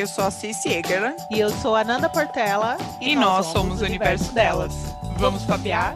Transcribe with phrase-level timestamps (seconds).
[0.00, 1.22] Eu sou a Cici Egerland.
[1.30, 2.78] E eu sou a Nanda Portela.
[3.02, 4.74] E, e nós, nós, somos o universo, universo delas.
[4.74, 5.18] delas.
[5.18, 5.94] Vamos papear?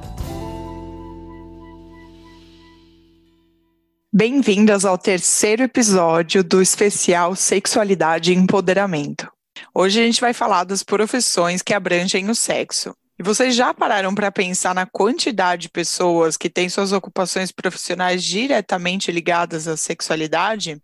[4.12, 9.26] Bem-vindas ao terceiro episódio do especial Sexualidade e Empoderamento.
[9.74, 12.94] Hoje a gente vai falar das profissões que abrangem o sexo.
[13.18, 18.22] E vocês já pararam para pensar na quantidade de pessoas que têm suas ocupações profissionais
[18.22, 20.78] diretamente ligadas à sexualidade?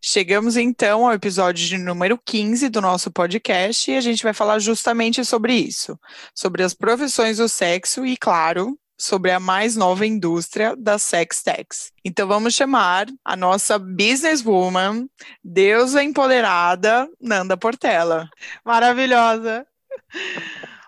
[0.00, 4.58] Chegamos então ao episódio de número 15 do nosso podcast e a gente vai falar
[4.58, 5.98] justamente sobre isso,
[6.34, 11.92] sobre as profissões do sexo e, claro, sobre a mais nova indústria das sex techs.
[12.04, 15.08] Então vamos chamar a nossa businesswoman,
[15.44, 18.28] deusa empoderada, Nanda Portela.
[18.64, 19.66] Maravilhosa.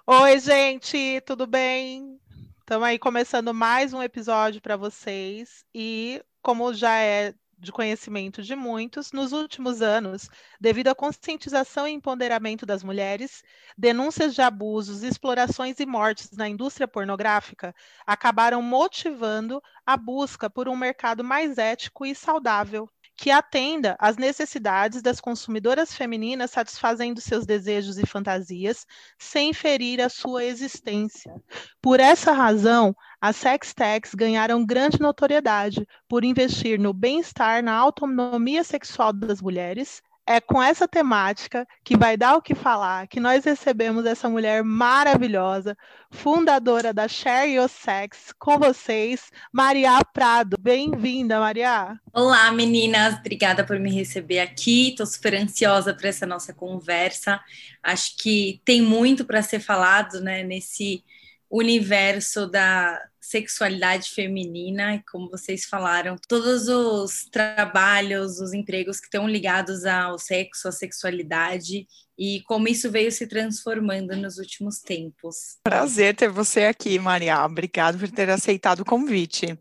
[0.06, 2.18] Oi, gente, tudo bem?
[2.60, 8.54] Estamos aí começando mais um episódio para vocês e como já é de conhecimento de
[8.54, 10.28] muitos, nos últimos anos,
[10.60, 13.42] devido à conscientização e empoderamento das mulheres,
[13.76, 17.74] denúncias de abusos, explorações e mortes na indústria pornográfica
[18.06, 22.88] acabaram motivando a busca por um mercado mais ético e saudável
[23.18, 28.86] que atenda às necessidades das consumidoras femininas, satisfazendo seus desejos e fantasias,
[29.18, 31.34] sem ferir a sua existência.
[31.82, 38.62] Por essa razão, as sex techs ganharam grande notoriedade por investir no bem-estar, na autonomia
[38.62, 43.46] sexual das mulheres, é com essa temática que vai dar o que falar que nós
[43.46, 45.74] recebemos essa mulher maravilhosa,
[46.10, 50.58] fundadora da Share Your Sex, com vocês, Maria Prado.
[50.60, 51.98] Bem-vinda, Maria.
[52.12, 53.14] Olá, meninas.
[53.14, 54.90] Obrigada por me receber aqui.
[54.90, 57.40] Estou super ansiosa para essa nossa conversa.
[57.82, 61.02] Acho que tem muito para ser falado, né, nesse
[61.50, 69.84] universo da sexualidade feminina, como vocês falaram, todos os trabalhos, os empregos que estão ligados
[69.84, 71.86] ao sexo, à sexualidade
[72.18, 75.58] e como isso veio se transformando nos últimos tempos.
[75.62, 77.44] Prazer ter você aqui, Maria.
[77.44, 79.56] Obrigado por ter aceitado o convite.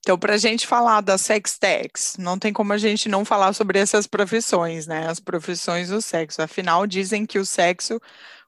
[0.00, 3.52] Então, para a gente falar da sex techs, não tem como a gente não falar
[3.52, 5.06] sobre essas profissões, né?
[5.06, 6.42] As profissões do sexo.
[6.42, 8.00] Afinal, dizem que o sexo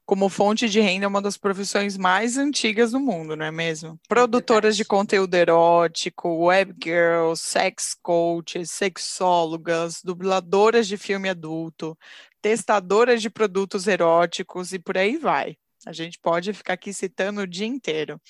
[0.05, 3.99] como fonte de renda é uma das profissões mais antigas do mundo, não é mesmo?
[4.07, 11.97] Produtoras de conteúdo erótico, web girls, sex coaches, sexólogas, dubladoras de filme adulto,
[12.41, 15.57] testadoras de produtos eróticos e por aí vai.
[15.85, 18.21] A gente pode ficar aqui citando o dia inteiro.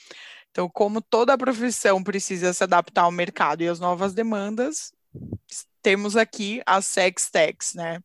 [0.51, 4.93] Então, como toda profissão precisa se adaptar ao mercado e às novas demandas,
[5.81, 7.99] temos aqui as sex techs, né?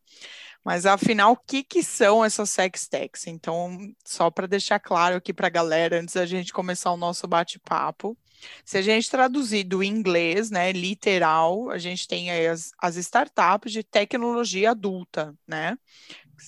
[0.64, 3.26] Mas afinal, o que, que são essas sex techs?
[3.26, 7.26] Então, só para deixar claro aqui para a galera, antes da gente começar o nosso
[7.26, 8.16] bate-papo,
[8.64, 13.82] se a gente traduzir do inglês, né, literal, a gente tem as, as startups de
[13.82, 15.76] tecnologia adulta, né?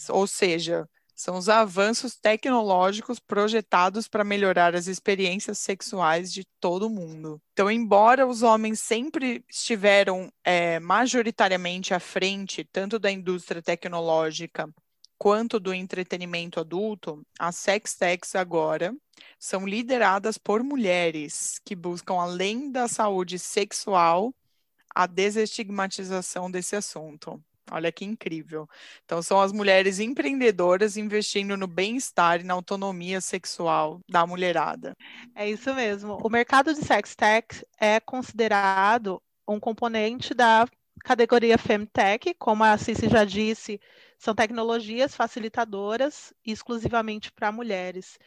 [0.08, 0.88] Ou seja,
[1.22, 7.40] são os avanços tecnológicos projetados para melhorar as experiências sexuais de todo mundo.
[7.52, 14.68] Então, embora os homens sempre estiveram é, majoritariamente à frente, tanto da indústria tecnológica
[15.16, 18.92] quanto do entretenimento adulto, as sex techs agora
[19.38, 24.34] são lideradas por mulheres que buscam, além da saúde sexual,
[24.92, 27.40] a desestigmatização desse assunto.
[27.70, 28.68] Olha que incrível.
[29.04, 34.94] Então, são as mulheres empreendedoras investindo no bem-estar e na autonomia sexual da mulherada.
[35.34, 36.18] É isso mesmo.
[36.22, 40.66] O mercado de sex tech é considerado um componente da
[41.04, 43.80] categoria Femtech, como a Cici já disse,
[44.18, 48.18] são tecnologias facilitadoras exclusivamente para mulheres.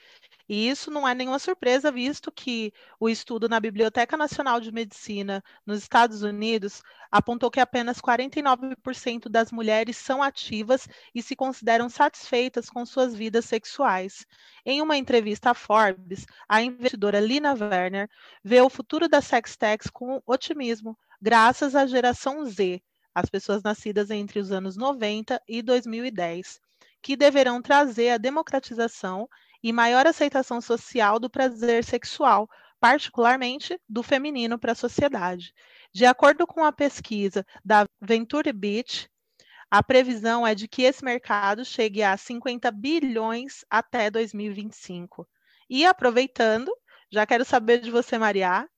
[0.48, 5.44] E isso não é nenhuma surpresa, visto que o estudo na Biblioteca Nacional de Medicina
[5.66, 12.70] nos Estados Unidos apontou que apenas 49% das mulheres são ativas e se consideram satisfeitas
[12.70, 14.26] com suas vidas sexuais.
[14.64, 18.08] Em uma entrevista à Forbes, a investidora Lina Werner
[18.44, 22.84] vê o futuro das sextechs com otimismo, graças à geração Z,
[23.16, 26.60] as pessoas nascidas entre os anos 90 e 2010,
[27.02, 29.28] que deverão trazer a democratização
[29.66, 32.48] e maior aceitação social do prazer sexual,
[32.80, 35.56] particularmente do feminino para a sociedade.
[35.92, 39.10] De acordo com a pesquisa da Venture Beach,
[39.72, 45.28] a previsão é de que esse mercado chegue a 50 bilhões até 2025.
[45.68, 46.72] E aproveitando,
[47.12, 48.70] já quero saber de você, Maria,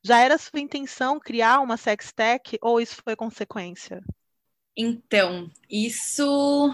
[0.00, 4.00] já era sua intenção criar uma sextech ou isso foi consequência?
[4.76, 6.72] Então, isso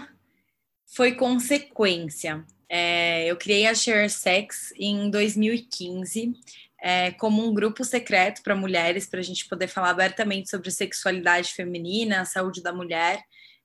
[0.95, 2.45] foi consequência.
[2.75, 6.33] É, eu criei a Share Sex em 2015
[6.81, 11.53] é, como um grupo secreto para mulheres, para a gente poder falar abertamente sobre sexualidade
[11.53, 13.21] feminina, saúde da mulher.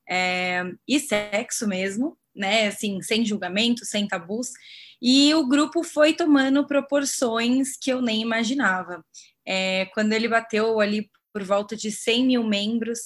[0.06, 2.66] é, e sexo mesmo, né?
[2.66, 4.50] Assim, sem julgamento, sem tabus.
[5.00, 9.02] E o grupo foi tomando proporções que eu nem imaginava.
[9.46, 12.98] É, quando ele bateu ali por volta de 100 mil membros,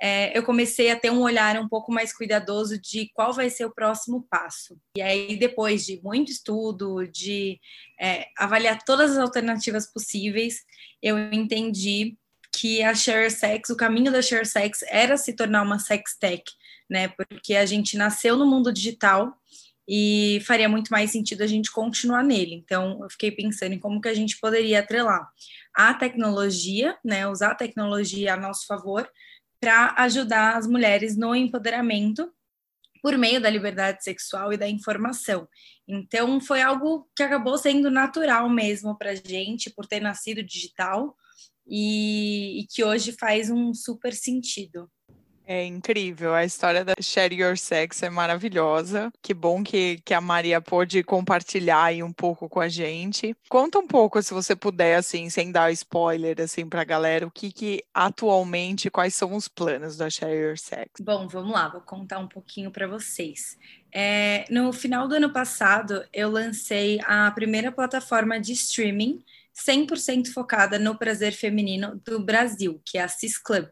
[0.00, 3.66] é, eu comecei a ter um olhar um pouco mais cuidadoso de qual vai ser
[3.66, 4.78] o próximo passo.
[4.96, 7.60] E aí, depois de muito estudo, de
[8.00, 10.64] é, avaliar todas as alternativas possíveis,
[11.02, 12.16] eu entendi
[12.52, 16.42] que a Share Sex, o caminho da Share Sex era se tornar uma sex tech,
[16.88, 17.08] né?
[17.08, 19.32] Porque a gente nasceu no mundo digital
[19.92, 22.54] e faria muito mais sentido a gente continuar nele.
[22.54, 25.28] Então, eu fiquei pensando em como que a gente poderia atrelar
[25.74, 27.26] a tecnologia, né?
[27.26, 29.10] Usar a tecnologia a nosso favor
[29.60, 32.32] para ajudar as mulheres no empoderamento
[33.02, 35.48] por meio da liberdade sexual e da informação.
[35.88, 41.16] Então, foi algo que acabou sendo natural mesmo para a gente, por ter nascido digital,
[41.66, 44.88] e, e que hoje faz um super sentido.
[45.52, 49.12] É incrível, a história da Share Your Sex é maravilhosa.
[49.20, 53.34] Que bom que, que a Maria pôde compartilhar aí um pouco com a gente.
[53.48, 57.50] Conta um pouco, se você puder, assim, sem dar spoiler, assim, pra galera, o que
[57.50, 60.88] que atualmente, quais são os planos da Share Your Sex?
[61.00, 63.58] Bom, vamos lá, vou contar um pouquinho para vocês.
[63.92, 69.24] É, no final do ano passado, eu lancei a primeira plataforma de streaming
[69.54, 73.68] 100% focada no prazer feminino do Brasil, que é a Cis Club.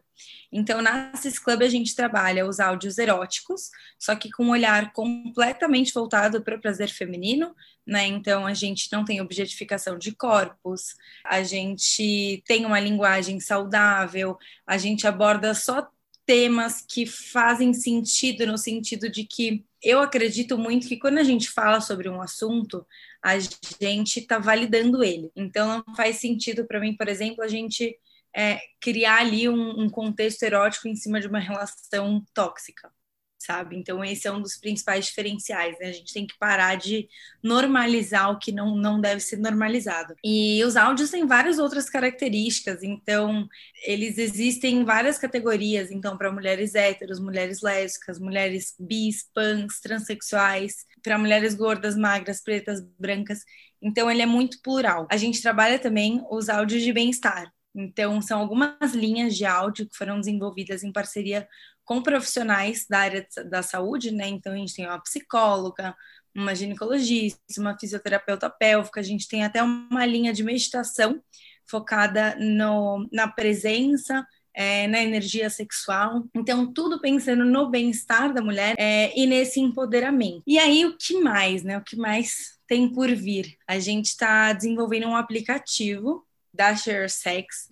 [0.51, 4.91] Então, na Cis Club, a gente trabalha os áudios eróticos, só que com um olhar
[4.93, 7.55] completamente voltado para o prazer feminino,
[7.85, 8.07] né?
[8.07, 14.77] Então, a gente não tem objetificação de corpos, a gente tem uma linguagem saudável, a
[14.77, 15.87] gente aborda só
[16.25, 21.49] temas que fazem sentido, no sentido de que eu acredito muito que quando a gente
[21.49, 22.85] fala sobre um assunto,
[23.23, 25.31] a gente está validando ele.
[25.35, 27.97] Então, não faz sentido para mim, por exemplo, a gente
[28.35, 32.91] é, criar ali um, um contexto erótico em cima de uma relação tóxica
[33.39, 33.77] sabe?
[33.77, 35.87] Então, esse é um dos principais diferenciais, né?
[35.87, 37.07] A gente tem que parar de
[37.41, 40.13] normalizar o que não, não deve ser normalizado.
[40.23, 43.47] E os áudios têm várias outras características, então,
[43.85, 50.85] eles existem em várias categorias, então, para mulheres héteros, mulheres lésbicas, mulheres bis, pans, transexuais,
[51.01, 53.39] para mulheres gordas, magras, pretas, brancas.
[53.81, 55.07] Então, ele é muito plural.
[55.09, 57.49] A gente trabalha também os áudios de bem-estar.
[57.73, 61.47] Então, são algumas linhas de áudio que foram desenvolvidas em parceria
[61.89, 64.27] com profissionais da área da saúde, né?
[64.27, 65.95] Então, a gente tem uma psicóloga,
[66.35, 71.19] uma ginecologista, uma fisioterapeuta pélvica, a gente tem até uma linha de meditação
[71.65, 76.25] focada no, na presença, é, na energia sexual.
[76.35, 80.43] Então, tudo pensando no bem-estar da mulher é, e nesse empoderamento.
[80.45, 81.75] E aí, o que mais, né?
[81.75, 83.57] O que mais tem por vir?
[83.67, 87.67] A gente está desenvolvendo um aplicativo da Share Sex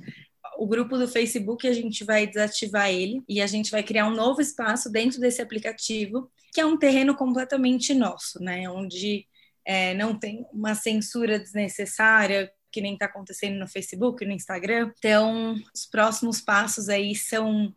[0.57, 4.15] o grupo do Facebook a gente vai desativar ele e a gente vai criar um
[4.15, 8.69] novo espaço dentro desse aplicativo, que é um terreno completamente nosso, né?
[8.69, 9.25] Onde
[9.65, 14.91] é, não tem uma censura desnecessária, que nem está acontecendo no Facebook, no Instagram.
[14.97, 17.73] Então, os próximos passos aí são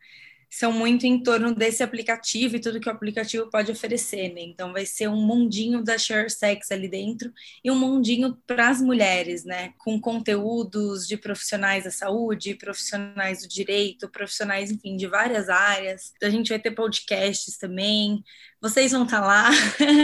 [0.51, 4.41] são muito em torno desse aplicativo e tudo que o aplicativo pode oferecer, né?
[4.41, 7.33] Então vai ser um mundinho da Share Sex ali dentro
[7.63, 9.73] e um mundinho para as mulheres, né?
[9.79, 16.13] Com conteúdos de profissionais da saúde, profissionais do direito, profissionais, enfim, de várias áreas.
[16.21, 18.25] A gente vai ter podcasts também.
[18.61, 19.51] Vocês vão estar tá lá.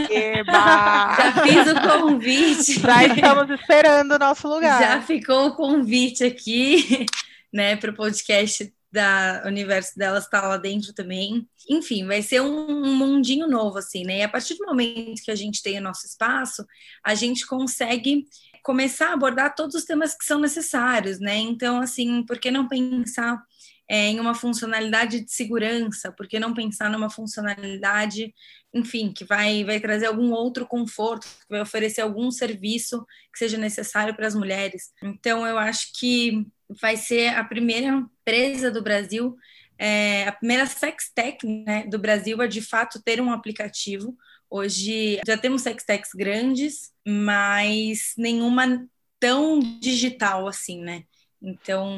[0.08, 1.16] Eba!
[1.18, 2.80] Já fiz o convite.
[2.80, 4.80] Já estamos esperando o nosso lugar.
[4.80, 7.04] Já ficou o convite aqui,
[7.52, 11.46] né, para o podcast da universo delas está lá dentro também.
[11.68, 14.18] Enfim, vai ser um, um, mundinho novo, assim, né?
[14.18, 16.64] E a partir do momento que a gente tem o nosso espaço,
[17.04, 18.26] a gente consegue
[18.62, 21.36] começar a abordar todos os temas que são necessários, né?
[21.36, 23.40] Então, assim, por que não pensar
[23.88, 26.12] é, em uma funcionalidade de segurança?
[26.12, 28.34] Por que não pensar numa funcionalidade,
[28.74, 33.56] enfim, que vai, vai trazer algum outro conforto, que vai oferecer algum serviço que seja
[33.56, 34.92] necessário para as mulheres?
[35.02, 36.46] Então, eu acho que
[36.80, 39.36] vai ser a primeira empresa do Brasil,
[39.78, 44.16] é, a primeira sextech né, do Brasil a de fato ter um aplicativo.
[44.50, 48.86] Hoje já temos sextechs grandes, mas nenhuma
[49.20, 51.04] tão digital assim, né?
[51.40, 51.96] Então,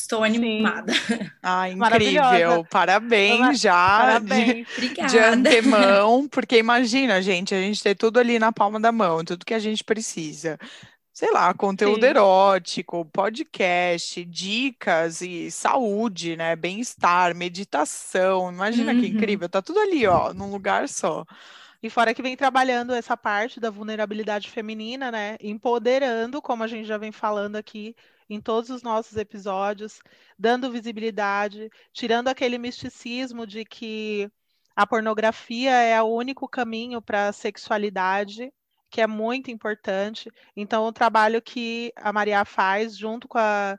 [0.00, 0.92] estou animada.
[1.42, 2.66] Ah, incrível.
[2.70, 4.66] Parabéns já Parabéns.
[4.76, 9.24] De, de antemão, porque imagina, gente, a gente ter tudo ali na palma da mão,
[9.24, 10.58] tudo que a gente precisa
[11.20, 12.06] sei lá, conteúdo Sim.
[12.06, 16.56] erótico, podcast, dicas e saúde, né?
[16.56, 18.50] Bem-estar, meditação.
[18.50, 19.00] Imagina uhum.
[19.00, 21.26] que incrível, tá tudo ali, ó, num lugar só.
[21.82, 25.36] E fora que vem trabalhando essa parte da vulnerabilidade feminina, né?
[25.42, 27.94] Empoderando, como a gente já vem falando aqui
[28.30, 30.00] em todos os nossos episódios,
[30.38, 34.30] dando visibilidade, tirando aquele misticismo de que
[34.76, 38.52] a pornografia é o único caminho para a sexualidade,
[38.88, 40.30] que é muito importante.
[40.56, 43.76] Então, o trabalho que a Maria faz junto com a,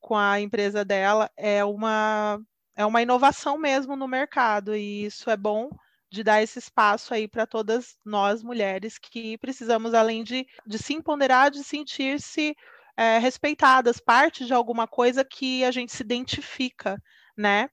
[0.00, 2.40] com a empresa dela é uma,
[2.76, 5.68] é uma inovação mesmo no mercado, e isso é bom
[6.10, 10.94] de dar esse espaço aí para todas nós mulheres que precisamos, além de, de se
[10.94, 12.56] empoderar, de sentir-se
[12.96, 17.00] é, respeitadas, parte de alguma coisa que a gente se identifica,
[17.36, 17.68] né?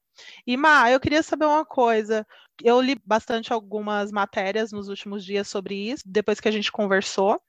[0.46, 2.26] E Ma, eu queria saber uma coisa.
[2.64, 7.42] Eu li bastante algumas matérias nos últimos dias sobre isso, depois que a gente conversou,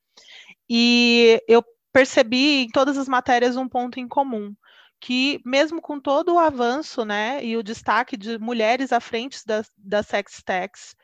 [0.69, 1.63] e eu
[1.93, 4.55] percebi em todas as matérias um ponto em comum,
[5.01, 9.71] que mesmo com todo o avanço, né, e o destaque de mulheres à frente das,
[9.77, 10.95] das sex techs,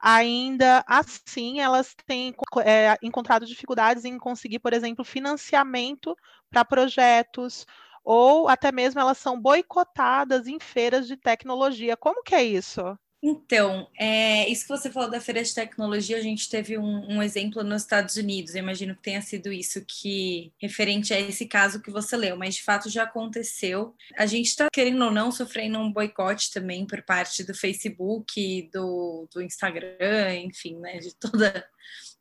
[0.00, 6.16] ainda assim elas têm é, encontrado dificuldades em conseguir, por exemplo, financiamento
[6.50, 7.66] para projetos,
[8.04, 11.96] ou até mesmo elas são boicotadas em feiras de tecnologia.
[11.96, 12.80] Como que é isso?
[13.22, 17.22] Então, é, isso que você falou da feira de tecnologia, a gente teve um, um,
[17.22, 18.54] exemplo nos Estados Unidos.
[18.54, 22.54] Eu imagino que tenha sido isso que referente a esse caso que você leu, mas
[22.54, 23.94] de fato já aconteceu.
[24.16, 29.28] A gente está querendo ou não sofrendo um boicote também por parte do Facebook, do,
[29.30, 31.68] do Instagram, enfim, né, de toda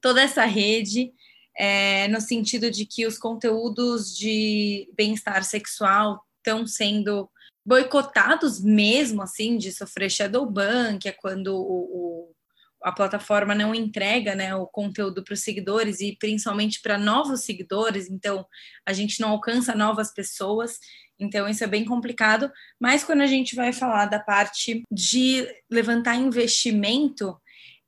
[0.02, 1.14] toda essa rede.
[1.58, 7.30] É, no sentido de que os conteúdos de bem-estar sexual estão sendo
[7.66, 12.36] boicotados mesmo, assim, de sofrer shadow ban, que é quando o, o,
[12.84, 18.10] a plataforma não entrega né, o conteúdo para os seguidores e principalmente para novos seguidores,
[18.10, 18.46] então
[18.86, 20.80] a gente não alcança novas pessoas,
[21.20, 22.52] então isso é bem complicado.
[22.80, 27.38] Mas quando a gente vai falar da parte de levantar investimento,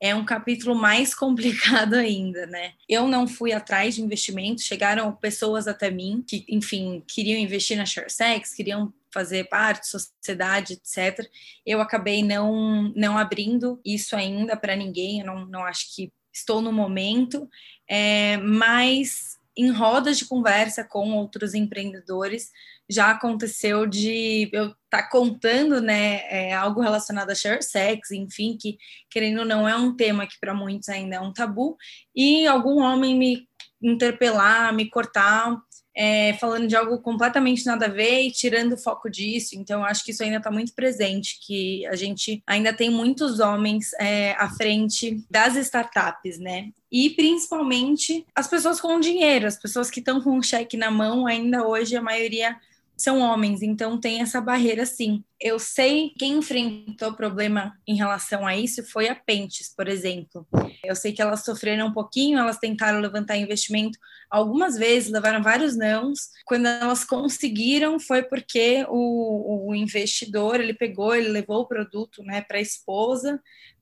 [0.01, 2.73] é um capítulo mais complicado ainda, né?
[2.89, 7.85] Eu não fui atrás de investimento, chegaram pessoas até mim que, enfim, queriam investir na
[7.85, 11.25] ShareSex, queriam fazer parte, sociedade, etc.
[11.65, 16.61] Eu acabei não, não abrindo isso ainda para ninguém, eu não, não acho que estou
[16.61, 17.49] no momento,
[17.87, 22.51] é, mas em rodas de conversa com outros empreendedores,
[22.89, 28.57] já aconteceu de eu estar tá contando né, é, algo relacionado a share sex, enfim,
[28.59, 28.77] que
[29.09, 31.77] querendo ou não é um tema que para muitos ainda é um tabu,
[32.15, 33.47] e algum homem me
[33.81, 35.57] interpelar, me cortar
[35.95, 39.55] é, falando de algo completamente nada a ver e tirando o foco disso.
[39.55, 43.93] Então, acho que isso ainda está muito presente, que a gente ainda tem muitos homens
[43.99, 46.69] é, à frente das startups, né?
[46.91, 51.25] E principalmente as pessoas com dinheiro, as pessoas que estão com um cheque na mão,
[51.25, 52.57] ainda hoje a maioria
[53.01, 55.23] são homens, então tem essa barreira sim.
[55.39, 60.47] Eu sei quem enfrentou problema em relação a isso foi a Pentes, por exemplo.
[60.83, 63.97] Eu sei que elas sofreram um pouquinho, elas tentaram levantar investimento
[64.29, 66.29] algumas vezes, levaram vários nãos.
[66.45, 72.41] Quando elas conseguiram foi porque o, o investidor, ele pegou, ele levou o produto, né,
[72.41, 73.41] para a esposa,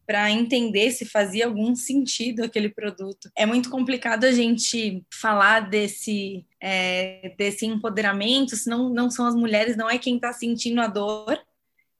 [0.09, 3.29] para entender se fazia algum sentido aquele produto.
[3.37, 9.35] É muito complicado a gente falar desse, é, desse empoderamento, se não, não são as
[9.35, 11.39] mulheres, não é quem está sentindo a dor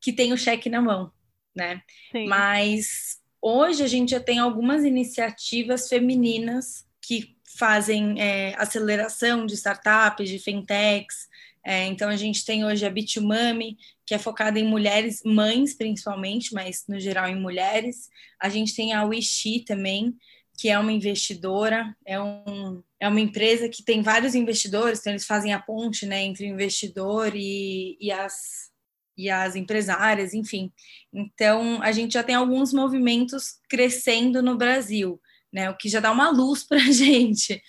[0.01, 1.12] que tem o cheque na mão,
[1.56, 1.84] né?
[2.12, 2.25] Sim.
[2.25, 10.28] Mas hoje a gente já tem algumas iniciativas femininas que fazem é, aceleração de startups,
[10.28, 11.28] de fintechs.
[11.66, 16.54] É, então a gente tem hoje a Bitumami, que é focada em mulheres, mães principalmente,
[16.54, 18.10] mas no geral em mulheres.
[18.42, 20.16] A gente tem a Wishi também,
[20.60, 25.25] que é uma investidora, é, um, é uma empresa que tem vários investidores, então eles
[25.25, 28.34] fazem a ponte né, entre o investidor e, e, as,
[29.18, 30.70] e as empresárias, enfim.
[31.13, 36.12] Então, a gente já tem alguns movimentos crescendo no Brasil, né, o que já dá
[36.12, 37.62] uma luz para a gente,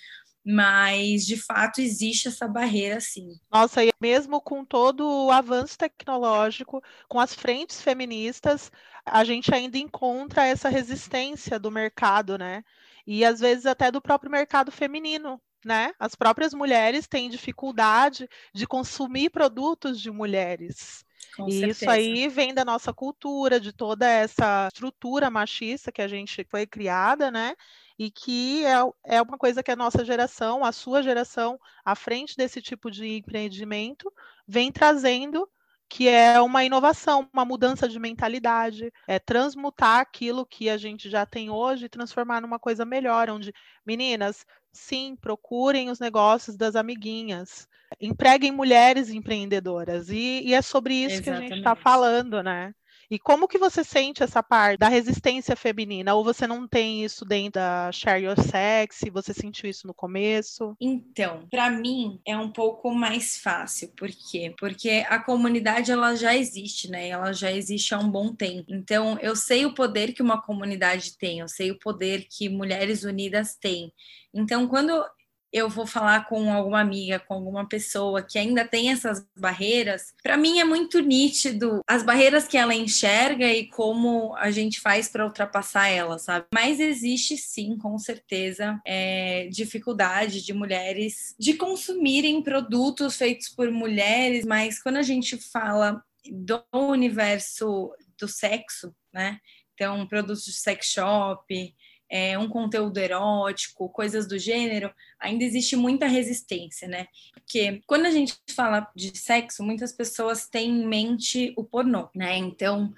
[0.45, 3.29] mas de fato existe essa barreira sim.
[3.51, 8.71] Nossa, e mesmo com todo o avanço tecnológico, com as frentes feministas,
[9.05, 12.63] a gente ainda encontra essa resistência do mercado, né?
[13.05, 15.39] E às vezes até do próprio mercado feminino.
[15.63, 15.93] Né?
[15.99, 21.05] As próprias mulheres têm dificuldade de consumir produtos de mulheres.
[21.35, 21.71] Com e certeza.
[21.71, 26.65] isso aí vem da nossa cultura, de toda essa estrutura machista que a gente foi
[26.65, 27.55] criada, né?
[28.01, 28.79] E que é,
[29.17, 33.17] é uma coisa que a nossa geração, a sua geração, à frente desse tipo de
[33.17, 34.11] empreendimento,
[34.47, 35.47] vem trazendo
[35.87, 41.27] que é uma inovação, uma mudança de mentalidade, é transmutar aquilo que a gente já
[41.27, 43.53] tem hoje e transformar numa coisa melhor, onde
[43.85, 47.67] meninas, sim, procurem os negócios das amiguinhas,
[47.99, 51.23] empreguem mulheres empreendedoras e, e é sobre isso Exatamente.
[51.23, 52.73] que a gente está falando, né?
[53.11, 56.15] E como que você sente essa parte da resistência feminina?
[56.15, 59.01] Ou você não tem isso dentro da Share Your Sex?
[59.11, 60.77] Você sentiu isso no começo?
[60.79, 63.89] Então, para mim é um pouco mais fácil.
[63.97, 64.55] Por quê?
[64.57, 67.09] Porque a comunidade ela já existe, né?
[67.09, 68.73] Ela já existe há um bom tempo.
[68.73, 73.03] Então, eu sei o poder que uma comunidade tem, eu sei o poder que Mulheres
[73.03, 73.91] Unidas têm.
[74.33, 75.05] Então, quando
[75.51, 80.37] eu vou falar com alguma amiga, com alguma pessoa que ainda tem essas barreiras, para
[80.37, 85.25] mim é muito nítido as barreiras que ela enxerga e como a gente faz para
[85.25, 86.45] ultrapassar elas, sabe?
[86.53, 94.45] Mas existe sim, com certeza, é, dificuldade de mulheres de consumirem produtos feitos por mulheres,
[94.45, 99.39] mas quando a gente fala do universo do sexo, né?
[99.73, 101.75] Então, produtos de sex shop,
[102.11, 107.07] é, um conteúdo erótico, coisas do gênero, ainda existe muita resistência, né?
[107.33, 112.35] Porque quando a gente fala de sexo, muitas pessoas têm em mente o pornô, né?
[112.35, 112.93] Então,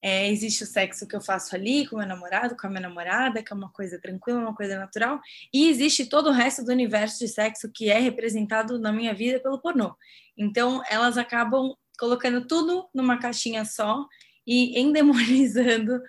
[0.00, 3.42] é, existe o sexo que eu faço ali com meu namorado, com a minha namorada,
[3.42, 5.20] que é uma coisa tranquila, uma coisa natural,
[5.52, 9.38] e existe todo o resto do universo de sexo que é representado na minha vida
[9.38, 9.94] pelo pornô.
[10.34, 14.06] Então, elas acabam colocando tudo numa caixinha só
[14.46, 16.00] e endemonizando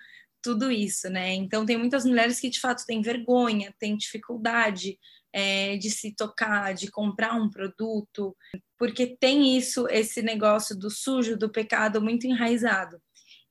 [0.47, 1.33] tudo isso, né?
[1.33, 4.97] Então, tem muitas mulheres que de fato têm vergonha, têm dificuldade
[5.33, 8.33] é, de se tocar, de comprar um produto,
[8.77, 12.97] porque tem isso, esse negócio do sujo, do pecado muito enraizado.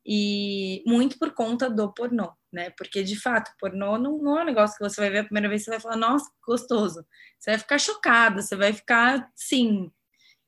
[0.07, 2.71] E muito por conta do pornô, né?
[2.79, 5.51] Porque de fato, pornô não, não é um negócio que você vai ver a primeira
[5.51, 7.05] vez você vai falar, nossa, gostoso.
[7.39, 9.91] Você vai ficar chocada, você vai ficar, sim,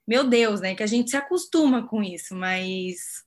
[0.06, 0.74] meu Deus, né?
[0.74, 3.22] Que a gente se acostuma com isso, mas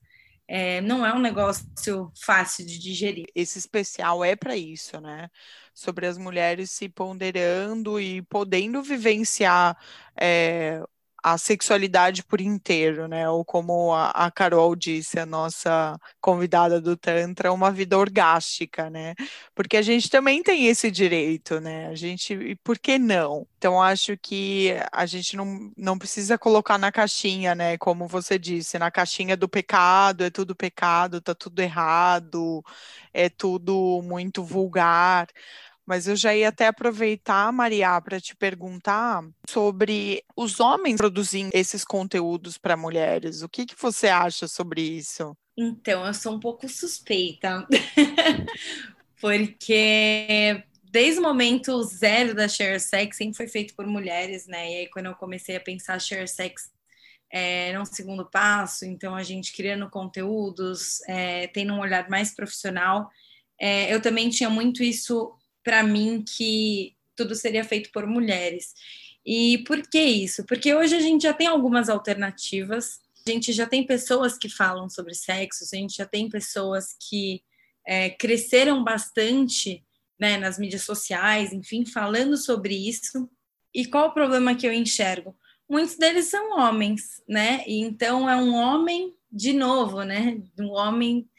[0.54, 3.26] é, não é um negócio fácil de digerir.
[3.34, 5.30] Esse especial é para isso, né?
[5.74, 9.78] Sobre as mulheres se ponderando e podendo vivenciar
[10.20, 10.84] é,
[11.24, 13.30] a sexualidade por inteiro, né?
[13.30, 19.14] Ou como a, a, Carol disse, a nossa convidada do Tantra, uma vida orgástica, né?
[19.54, 21.88] Porque a gente também tem esse direito, né?
[21.88, 23.48] A gente, e por que não?
[23.58, 27.78] Então, acho que a gente não, não precisa colocar na caixinha, né?
[27.78, 32.64] Como você disse, na caixinha do pecado, é tudo pecado, tá tudo errado,
[33.14, 35.28] é tudo muito vulgar
[35.92, 41.84] mas eu já ia até aproveitar, Maria, para te perguntar sobre os homens produzindo esses
[41.84, 43.42] conteúdos para mulheres.
[43.42, 45.36] O que, que você acha sobre isso?
[45.58, 47.68] Então, eu sou um pouco suspeita,
[49.20, 54.72] porque desde o momento zero da Share Sex sempre foi feito por mulheres, né?
[54.72, 56.72] E aí, quando eu comecei a pensar Share Sex
[57.30, 63.10] é, um segundo passo, então a gente criando conteúdos, é, tendo um olhar mais profissional,
[63.60, 68.74] é, eu também tinha muito isso para mim que tudo seria feito por mulheres.
[69.26, 70.46] E por que isso?
[70.46, 74.90] Porque hoje a gente já tem algumas alternativas, a gente já tem pessoas que falam
[74.90, 77.44] sobre sexo, a gente já tem pessoas que
[77.86, 79.84] é, cresceram bastante
[80.20, 83.30] né, nas mídias sociais, enfim, falando sobre isso.
[83.74, 85.36] E qual o problema que eu enxergo?
[85.70, 87.64] Muitos deles são homens, né?
[87.66, 90.42] E então é um homem, de novo, né?
[90.60, 91.30] Um homem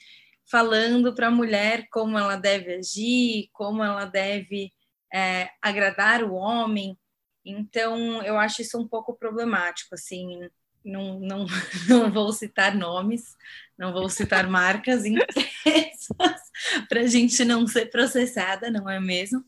[0.52, 4.70] falando para a mulher como ela deve agir, como ela deve
[5.10, 6.94] é, agradar o homem.
[7.42, 10.46] Então, eu acho isso um pouco problemático, assim,
[10.84, 11.46] não, não,
[11.88, 13.34] não vou citar nomes,
[13.78, 16.06] não vou citar marcas empresas
[16.86, 19.40] para a gente não ser processada, não é mesmo?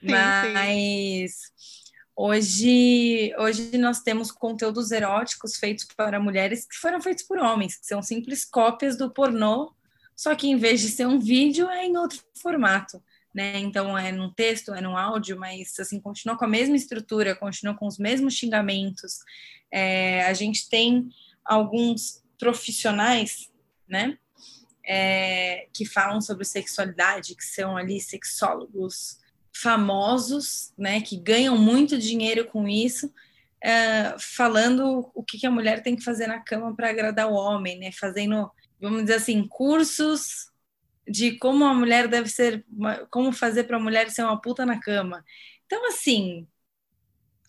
[0.00, 1.92] Sim, Mas sim.
[2.16, 7.86] hoje, hoje nós temos conteúdos eróticos feitos para mulheres que foram feitos por homens, que
[7.86, 9.77] são simples cópias do pornô
[10.18, 13.00] só que em vez de ser um vídeo, é em outro formato.
[13.32, 13.60] Né?
[13.60, 17.72] Então é num texto, é num áudio, mas assim continua com a mesma estrutura, continua
[17.72, 19.20] com os mesmos xingamentos.
[19.70, 21.08] É, a gente tem
[21.44, 23.48] alguns profissionais,
[23.88, 24.18] né,
[24.84, 29.20] é, que falam sobre sexualidade, que são ali sexólogos
[29.54, 33.12] famosos, né, que ganham muito dinheiro com isso,
[33.62, 37.34] é, falando o que, que a mulher tem que fazer na cama para agradar o
[37.34, 40.48] homem, né, fazendo vamos dizer assim, cursos
[41.06, 42.64] de como a mulher deve ser,
[43.10, 45.24] como fazer para a mulher ser uma puta na cama.
[45.66, 46.46] Então, assim,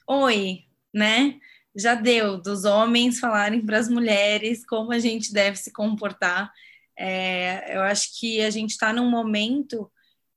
[0.07, 1.39] oi, né?
[1.75, 6.51] Já deu dos homens falarem para as mulheres como a gente deve se comportar.
[6.97, 9.89] É, eu acho que a gente está num momento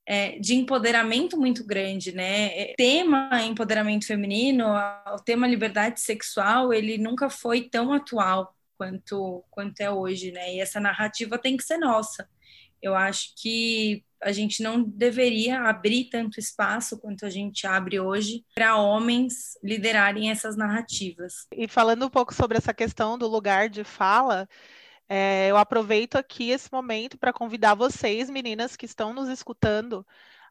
[0.06, 2.72] é, de empoderamento muito grande, né?
[2.72, 4.66] O tema empoderamento feminino,
[5.14, 10.54] o tema liberdade sexual, ele nunca foi tão atual quanto, quanto é hoje, né?
[10.54, 12.28] E essa narrativa tem que ser nossa.
[12.80, 18.44] Eu acho que a gente não deveria abrir tanto espaço quanto a gente abre hoje
[18.54, 21.46] para homens liderarem essas narrativas.
[21.52, 24.48] E falando um pouco sobre essa questão do lugar de fala,
[25.08, 30.04] é, eu aproveito aqui esse momento para convidar vocês, meninas que estão nos escutando,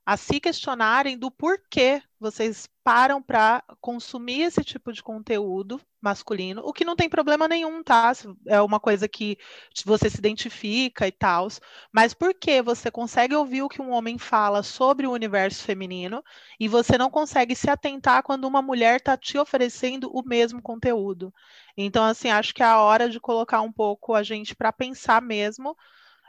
[0.06, 6.74] a se questionarem do porquê vocês param para consumir esse tipo de conteúdo masculino, o
[6.74, 8.12] que não tem problema nenhum, tá?
[8.48, 9.38] É uma coisa que
[9.86, 11.48] você se identifica e tal,
[11.92, 16.24] mas por que você consegue ouvir o que um homem fala sobre o universo feminino
[16.60, 21.32] e você não consegue se atentar quando uma mulher está te oferecendo o mesmo conteúdo?
[21.78, 25.22] Então, assim, acho que é a hora de colocar um pouco a gente para pensar
[25.22, 25.76] mesmo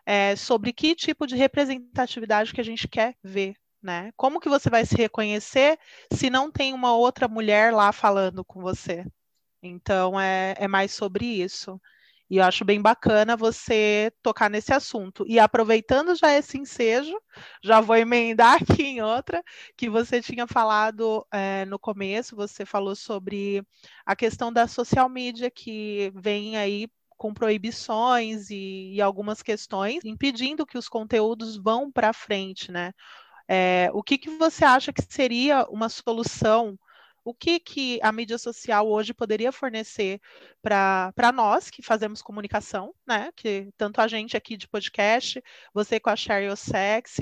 [0.04, 4.12] é, sobre que tipo de representatividade que a gente quer ver né?
[4.16, 5.78] Como que você vai se reconhecer
[6.12, 9.04] se não tem uma outra mulher lá falando com você?
[9.62, 11.80] Então é, é mais sobre isso.
[12.32, 15.22] E eu acho bem bacana você tocar nesse assunto.
[15.28, 17.14] E aproveitando já esse ensejo,
[17.62, 19.42] já vou emendar aqui em outra,
[19.76, 23.62] que você tinha falado é, no começo, você falou sobre
[24.06, 30.66] a questão da social media que vem aí com proibições e, e algumas questões impedindo
[30.66, 32.92] que os conteúdos vão para frente, né?
[33.48, 36.78] É, o que, que você acha que seria uma solução?
[37.24, 40.20] O que, que a mídia social hoje poderia fornecer
[40.60, 43.30] para nós que fazemos comunicação, né?
[43.36, 47.18] Que tanto a gente aqui de podcast, você com a Share Your Sex,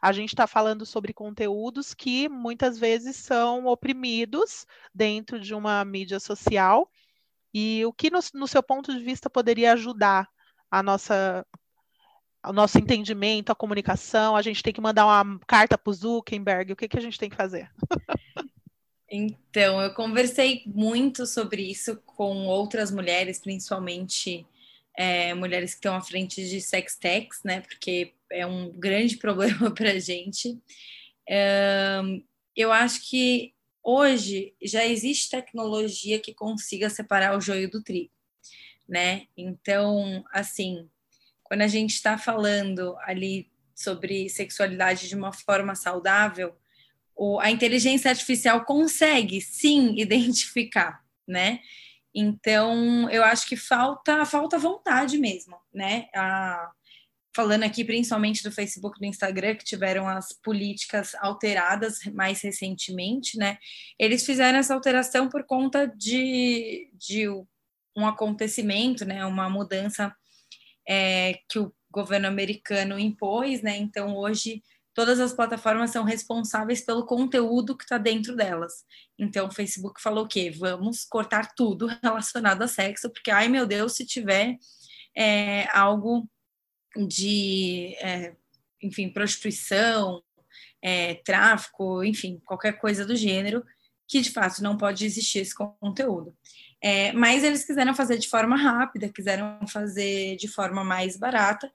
[0.00, 6.20] a gente está falando sobre conteúdos que muitas vezes são oprimidos dentro de uma mídia
[6.20, 6.90] social.
[7.52, 10.28] E o que, no, no seu ponto de vista, poderia ajudar
[10.70, 11.46] a nossa
[12.46, 16.72] o nosso entendimento, a comunicação, a gente tem que mandar uma carta para o Zuckerberg,
[16.72, 17.70] o que, que a gente tem que fazer?
[19.10, 24.44] Então, eu conversei muito sobre isso com outras mulheres, principalmente
[24.96, 27.60] é, mulheres que estão à frente de sex techs, né?
[27.60, 30.58] Porque é um grande problema para a gente.
[32.56, 38.10] eu acho que hoje já existe tecnologia que consiga separar o joio do trigo,
[38.88, 39.26] né?
[39.36, 40.88] Então, assim,
[41.44, 46.56] quando a gente está falando ali sobre sexualidade de uma forma saudável,
[47.14, 51.60] o, a inteligência artificial consegue sim identificar, né?
[52.14, 56.06] Então, eu acho que falta falta vontade mesmo, né?
[56.14, 56.70] A,
[57.34, 63.36] falando aqui principalmente do Facebook e do Instagram, que tiveram as políticas alteradas mais recentemente,
[63.36, 63.58] né?
[63.98, 67.28] Eles fizeram essa alteração por conta de, de
[67.96, 69.26] um acontecimento, né?
[69.26, 70.14] Uma mudança
[70.86, 73.76] é, que o governo americano impôs, né?
[73.76, 74.62] Então hoje
[74.94, 78.84] todas as plataformas são responsáveis pelo conteúdo que está dentro delas.
[79.18, 83.94] Então o Facebook falou que vamos cortar tudo relacionado a sexo, porque ai meu Deus,
[83.94, 84.56] se tiver
[85.16, 86.28] é, algo
[87.08, 88.34] de, é,
[88.82, 90.22] enfim, prostituição,
[90.82, 93.64] é, tráfico, enfim, qualquer coisa do gênero,
[94.06, 96.36] que de fato não pode existir esse conteúdo.
[96.84, 101.72] É, mas eles quiseram fazer de forma rápida, quiseram fazer de forma mais barata,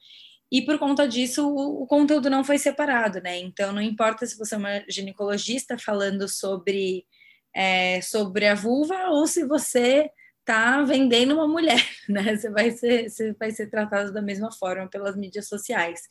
[0.52, 3.40] e por conta disso o, o, conteúdo não foi separado, né?
[3.40, 7.08] Então não importa se você é uma ginecologista falando sobre,
[7.56, 12.38] é, sobre a vulva ou se você está vendendo uma mulher, né?
[12.38, 16.02] Você vai ser, você vai ser tratado da mesma forma pelas mídias sociais.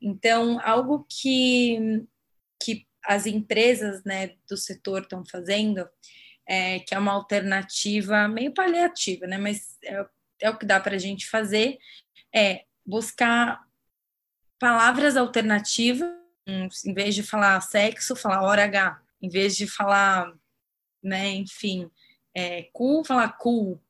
[0.00, 2.04] Então, algo que,
[2.60, 5.88] que as empresas né, do setor estão fazendo
[6.46, 9.38] é, que é uma alternativa meio paliativa, né?
[9.38, 10.06] Mas é,
[10.42, 11.78] é o que dá para a gente fazer,
[12.34, 13.60] é buscar
[14.58, 16.08] palavras alternativas,
[16.84, 20.32] em vez de falar sexo, falar hora H, em vez de falar,
[21.02, 21.90] né, enfim,
[22.34, 23.80] é, cu, falar cu,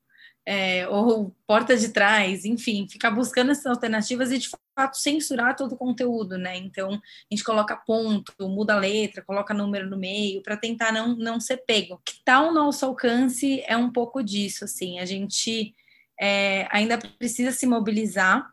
[0.45, 5.73] é, ou porta de trás, enfim, ficar buscando essas alternativas e de fato censurar todo
[5.73, 6.57] o conteúdo, né?
[6.57, 6.99] Então a
[7.31, 11.57] gente coloca ponto, muda a letra, coloca número no meio para tentar não, não ser
[11.57, 12.01] pego.
[12.03, 15.73] Que está ao nosso alcance é um pouco disso, assim, a gente
[16.19, 18.51] é, ainda precisa se mobilizar.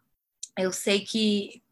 [0.56, 1.62] Eu sei que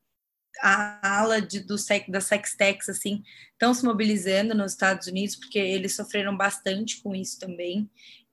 [0.61, 1.76] a ala de, do
[2.09, 7.38] da Sextex assim estão se mobilizando nos Estados Unidos porque eles sofreram bastante com isso
[7.38, 7.88] também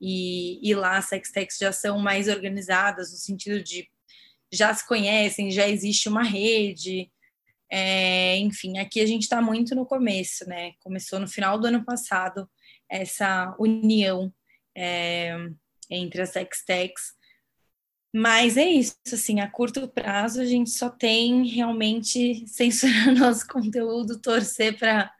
[0.05, 3.89] e, e lá as Sextex já são mais organizadas no sentido de
[4.51, 7.11] já se conhecem, já existe uma rede,
[7.69, 10.73] é, enfim, aqui a gente está muito no começo, né?
[10.81, 12.49] Começou no final do ano passado
[12.89, 14.31] essa união
[14.75, 15.35] é,
[15.89, 17.15] entre as Sextex
[18.17, 24.21] mas é isso, assim, a curto prazo a gente só tem realmente censurar nosso conteúdo,
[24.21, 25.11] torcer para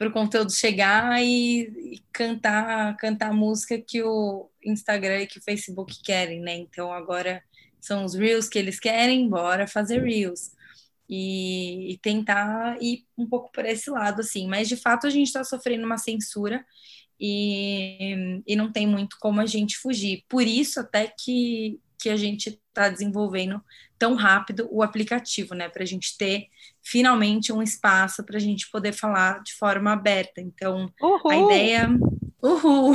[0.00, 1.62] o conteúdo chegar e,
[1.94, 6.56] e, cantar cantar a música que o Instagram e que o Facebook querem, né?
[6.56, 7.42] Então agora
[7.80, 10.52] são os Reels que eles querem, bora fazer Reels.
[11.08, 14.48] E, e tentar ir um pouco por esse lado, assim.
[14.48, 16.64] Mas de fato a gente está sofrendo uma censura
[17.20, 20.24] e, e não tem muito como a gente fugir.
[20.28, 23.62] Por isso até que que a gente está desenvolvendo
[23.96, 25.68] tão rápido o aplicativo, né?
[25.68, 26.48] Para a gente ter
[26.82, 30.40] finalmente um espaço para a gente poder falar de forma aberta.
[30.40, 31.30] Então, Uhul.
[31.30, 31.88] a ideia.
[32.42, 32.94] Uhul!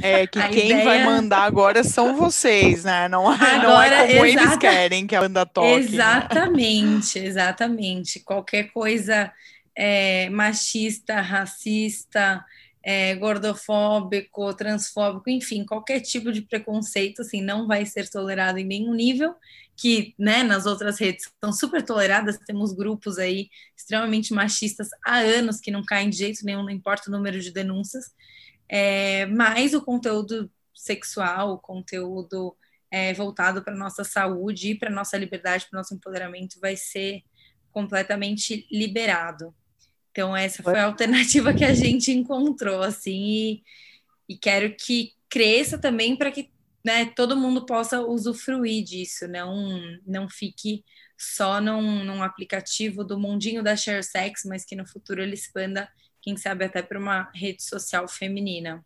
[0.00, 0.84] É que a quem ideia...
[0.84, 3.08] vai mandar agora são vocês, né?
[3.08, 4.46] Não, agora, é, não é como exata...
[4.46, 5.68] eles querem que a banda toque.
[5.68, 5.76] Né?
[5.78, 7.26] Exatamente, né?
[7.26, 8.20] exatamente.
[8.20, 9.32] Qualquer coisa
[9.76, 12.44] é, machista, racista,
[12.82, 18.94] é, gordofóbico, transfóbico, enfim, qualquer tipo de preconceito, assim, não vai ser tolerado em nenhum
[18.94, 19.34] nível,
[19.76, 25.60] que, né, nas outras redes são super toleradas, temos grupos aí extremamente machistas há anos
[25.60, 28.12] que não caem de jeito nenhum, não importa o número de denúncias,
[28.68, 32.56] é, mas o conteúdo sexual, o conteúdo
[32.90, 37.22] é, voltado para nossa saúde e para nossa liberdade, para nosso empoderamento, vai ser
[37.70, 39.54] completamente liberado.
[40.18, 43.62] Então, essa foi a alternativa que a gente encontrou, assim, e,
[44.28, 46.50] e quero que cresça também para que
[46.84, 50.84] né, todo mundo possa usufruir disso, não, não fique
[51.16, 55.88] só num, num aplicativo do mundinho da ShareSex, mas que no futuro ele expanda,
[56.20, 58.84] quem sabe, até para uma rede social feminina.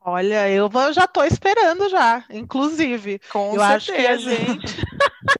[0.00, 3.20] Olha, eu já estou esperando já, inclusive.
[3.28, 3.74] Com eu certeza.
[3.74, 4.76] acho que a gente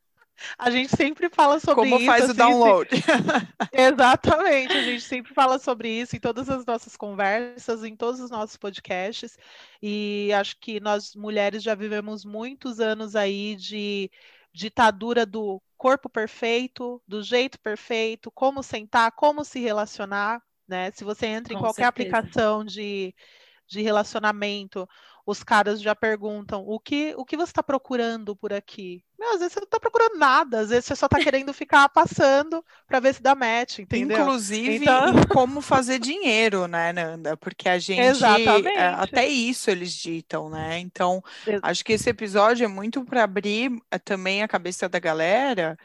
[0.57, 2.07] A gente sempre fala sobre Como isso.
[2.07, 2.91] Como faz o assim, download.
[3.73, 8.31] Exatamente, a gente sempre fala sobre isso em todas as nossas conversas, em todos os
[8.31, 9.37] nossos podcasts.
[9.83, 14.11] E acho que nós mulheres já vivemos muitos anos aí de
[14.53, 20.91] ditadura do corpo perfeito, do jeito perfeito, como sentar, como se relacionar, né?
[20.91, 22.17] Se você entra em qualquer certeza.
[22.17, 23.15] aplicação de,
[23.67, 24.89] de relacionamento,
[25.29, 29.05] os caras já perguntam o que, o que você está procurando por aqui?
[29.19, 31.87] Meu, às vezes você não está procurando nada, às vezes você só está querendo ficar
[31.91, 34.23] passando para ver se dá match, entendeu?
[34.23, 35.13] Inclusive, então...
[35.29, 37.37] como fazer dinheiro, né, Nanda?
[37.37, 38.01] Porque a gente.
[38.01, 38.69] Exatamente.
[38.69, 40.79] É, até isso eles ditam, né?
[40.79, 41.23] Então,
[41.63, 45.77] acho que esse episódio é muito para abrir é, também a cabeça da galera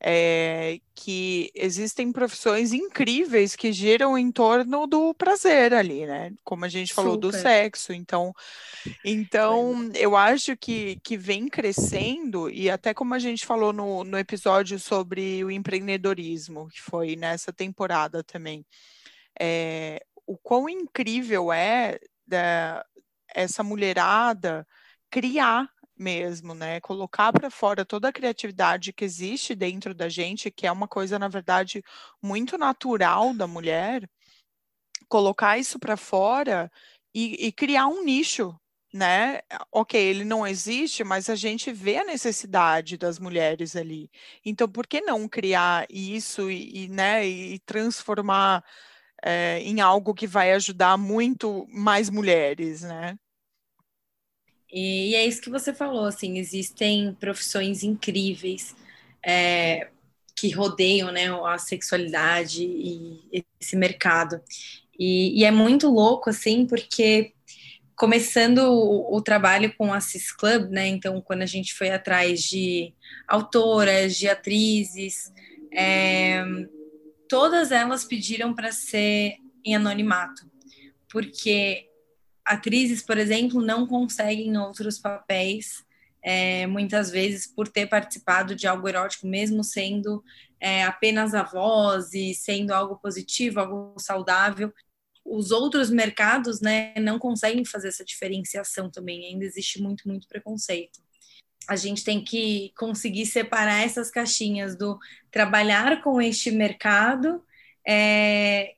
[0.00, 6.32] é, que existem profissões incríveis que giram em torno do prazer ali, né?
[6.44, 7.26] Como a gente falou Super.
[7.26, 7.92] do sexo.
[7.92, 8.32] Então,
[9.04, 14.18] então eu acho que, que vem crescendo, e até como a gente falou no, no
[14.18, 18.64] episódio sobre o empreendedorismo, que foi nessa temporada também,
[19.38, 22.84] é, o quão incrível é da,
[23.34, 24.66] essa mulherada
[25.10, 26.80] criar mesmo, né?
[26.80, 31.18] Colocar para fora toda a criatividade que existe dentro da gente, que é uma coisa,
[31.18, 31.82] na verdade,
[32.22, 34.08] muito natural da mulher,
[35.08, 36.70] colocar isso para fora
[37.14, 38.58] e, e, criar um nicho,
[38.92, 39.40] né?
[39.72, 44.10] Ok, ele não existe, mas a gente vê a necessidade das mulheres ali.
[44.44, 48.64] Então, por que não criar isso e, e né, e transformar
[49.22, 53.18] é, em algo que vai ajudar muito mais mulheres, né?
[54.70, 58.76] E, e, é isso que você falou, assim, existem profissões incríveis
[59.24, 59.88] é,
[60.36, 64.40] que rodeiam né, a sexualidade e esse mercado.
[64.98, 67.32] E, e é muito louco, assim, porque
[67.96, 70.86] começando o, o, trabalho com a Cis Club, né?
[70.86, 72.94] Então, quando a gente foi atrás de
[73.26, 75.32] autoras, de atrizes,
[75.72, 76.44] é,
[77.28, 80.48] todas elas pediram para ser em anonimato,
[81.10, 81.87] porque
[82.48, 85.84] atrizes, por exemplo, não conseguem outros papéis,
[86.22, 90.24] é, muitas vezes por ter participado de algo erótico, mesmo sendo
[90.58, 94.72] é, apenas a voz e sendo algo positivo, algo saudável.
[95.24, 101.00] Os outros mercados né, não conseguem fazer essa diferenciação também, ainda existe muito, muito preconceito.
[101.68, 104.98] A gente tem que conseguir separar essas caixinhas do
[105.30, 107.44] trabalhar com este mercado
[107.86, 108.74] é,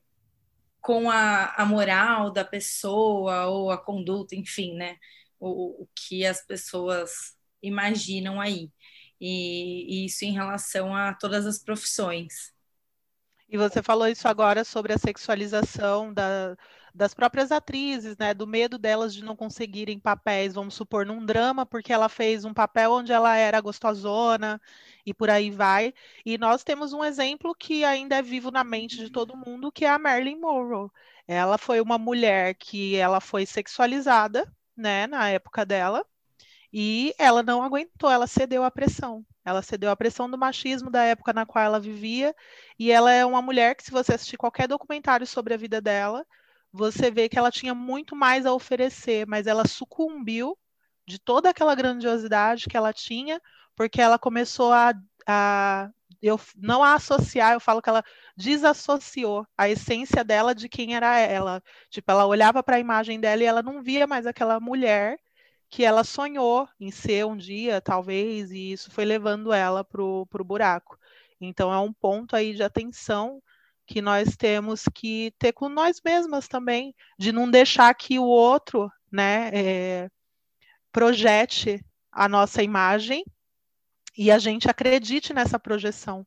[0.80, 4.96] com a, a moral da pessoa ou a conduta, enfim, né?
[5.38, 8.70] O, o que as pessoas imaginam aí.
[9.20, 12.52] E, e isso em relação a todas as profissões.
[13.48, 16.56] E você falou isso agora sobre a sexualização da,
[16.94, 18.34] das próprias atrizes, né?
[18.34, 22.54] Do medo delas de não conseguirem papéis, vamos supor, num drama, porque ela fez um
[22.54, 24.60] papel onde ela era gostosona
[25.04, 25.94] e por aí vai.
[26.24, 29.84] E nós temos um exemplo que ainda é vivo na mente de todo mundo, que
[29.84, 30.90] é a Marilyn Monroe.
[31.26, 36.04] Ela foi uma mulher que ela foi sexualizada, né, na época dela,
[36.72, 39.24] e ela não aguentou, ela cedeu à pressão.
[39.44, 42.34] Ela cedeu à pressão do machismo da época na qual ela vivia,
[42.78, 46.26] e ela é uma mulher que, se você assistir qualquer documentário sobre a vida dela,
[46.72, 50.56] você vê que ela tinha muito mais a oferecer, mas ela sucumbiu
[51.06, 53.40] de toda aquela grandiosidade que ela tinha,
[53.74, 54.92] porque ela começou a,
[55.26, 55.90] a
[56.22, 58.04] eu não a associar, eu falo que ela
[58.36, 61.62] desassociou a essência dela de quem era ela.
[61.88, 65.18] Tipo, ela olhava para a imagem dela e ela não via mais aquela mulher
[65.68, 70.26] que ela sonhou em ser um dia, talvez, e isso foi levando ela para o
[70.44, 70.98] buraco.
[71.40, 73.40] Então, é um ponto aí de atenção
[73.90, 78.88] que nós temos que ter com nós mesmas também, de não deixar que o outro,
[79.10, 80.10] né, é,
[80.92, 83.24] projete a nossa imagem
[84.16, 86.24] e a gente acredite nessa projeção.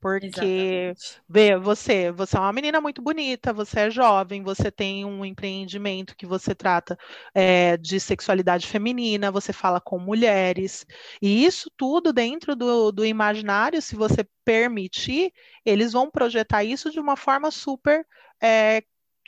[0.00, 0.94] Porque,
[1.28, 6.16] vê, você, você é uma menina muito bonita, você é jovem, você tem um empreendimento
[6.16, 6.96] que você trata
[7.34, 10.86] é, de sexualidade feminina, você fala com mulheres,
[11.20, 15.32] e isso tudo dentro do, do imaginário, se você permitir,
[15.64, 18.06] eles vão projetar isso de uma forma super
[18.40, 18.82] é,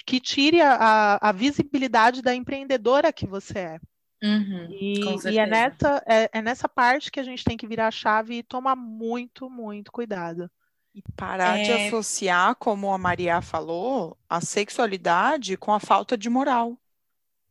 [0.07, 3.81] que tire a, a visibilidade da empreendedora que você é.
[4.23, 7.89] Uhum, e, e é, nessa, é, é, nessa parte que a gente tem que virar
[7.89, 10.51] a chave e tomar muito, muito cuidado.
[10.95, 11.63] E parar é...
[11.63, 16.77] de associar, como a Maria falou, a sexualidade com a falta de moral.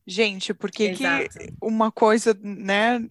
[0.05, 1.03] Gente, porque que
[1.61, 3.07] uma coisa, né?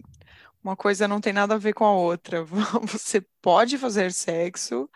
[0.61, 2.43] Uma coisa não tem nada a ver com a outra.
[2.83, 4.89] Você pode fazer sexo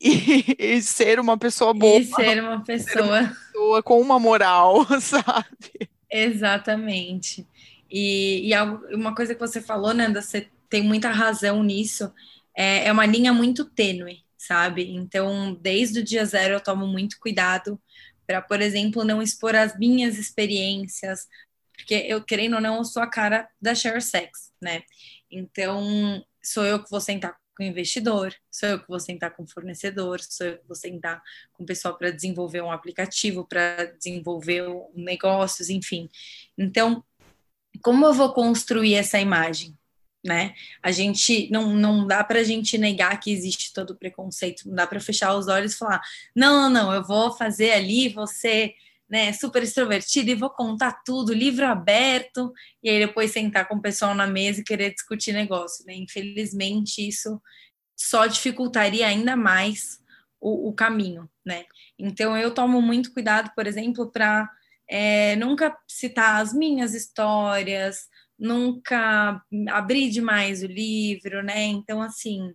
[0.00, 1.98] e, e ser uma pessoa boa.
[1.98, 2.92] E ser uma pessoa.
[2.92, 5.90] Ser uma pessoa com uma moral, sabe?
[6.10, 7.46] Exatamente.
[7.90, 12.12] E, e uma coisa que você falou, Nanda, você tem muita razão nisso,
[12.56, 14.90] é, é uma linha muito tênue, sabe?
[14.94, 17.80] Então, desde o dia zero, eu tomo muito cuidado
[18.26, 21.28] para, por exemplo, não expor as minhas experiências,
[21.76, 24.82] porque eu, querendo ou não, eu sou a cara da Share Sex, né?
[25.30, 29.44] Então, sou eu que vou sentar com o investidor, sou eu que vou sentar com
[29.44, 33.84] o fornecedor, sou eu que vou sentar com o pessoal para desenvolver um aplicativo, para
[33.84, 36.08] desenvolver negócios, enfim.
[36.58, 37.04] Então,
[37.82, 39.76] como eu vou construir essa imagem?
[40.24, 40.54] Né?
[40.82, 44.74] A gente não, não dá para a gente negar que existe todo o preconceito, não
[44.74, 46.00] dá para fechar os olhos e falar:
[46.34, 48.74] não, não, não, eu vou fazer ali, você
[49.08, 53.82] né, super extrovertido e vou contar tudo, livro aberto, e aí depois sentar com o
[53.82, 55.84] pessoal na mesa e querer discutir negócio.
[55.86, 55.94] Né?
[55.94, 57.40] Infelizmente, isso
[57.96, 60.00] só dificultaria ainda mais
[60.40, 61.28] o, o caminho.
[61.44, 61.64] Né?
[61.98, 64.50] Então, eu tomo muito cuidado, por exemplo, para
[64.88, 68.08] é, nunca citar as minhas histórias,
[68.38, 71.62] nunca abrir demais o livro, né?
[71.64, 72.52] Então, assim,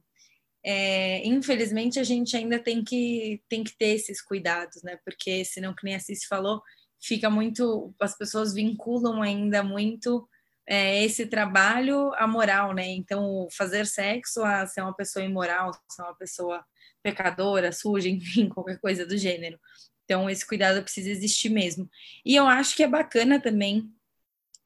[0.64, 4.98] é, infelizmente a gente ainda tem que, tem que ter esses cuidados, né?
[5.06, 6.62] Porque senão, que nem a Cis falou,
[7.02, 10.28] fica muito, as pessoas vinculam ainda muito
[10.68, 12.88] é, esse trabalho à moral, né?
[12.88, 16.64] Então, fazer sexo a ser uma pessoa imoral, ser uma pessoa
[17.02, 19.60] pecadora, suja, enfim, qualquer coisa do gênero.
[20.04, 21.90] Então, esse cuidado precisa existir mesmo.
[22.26, 23.90] E eu acho que é bacana também,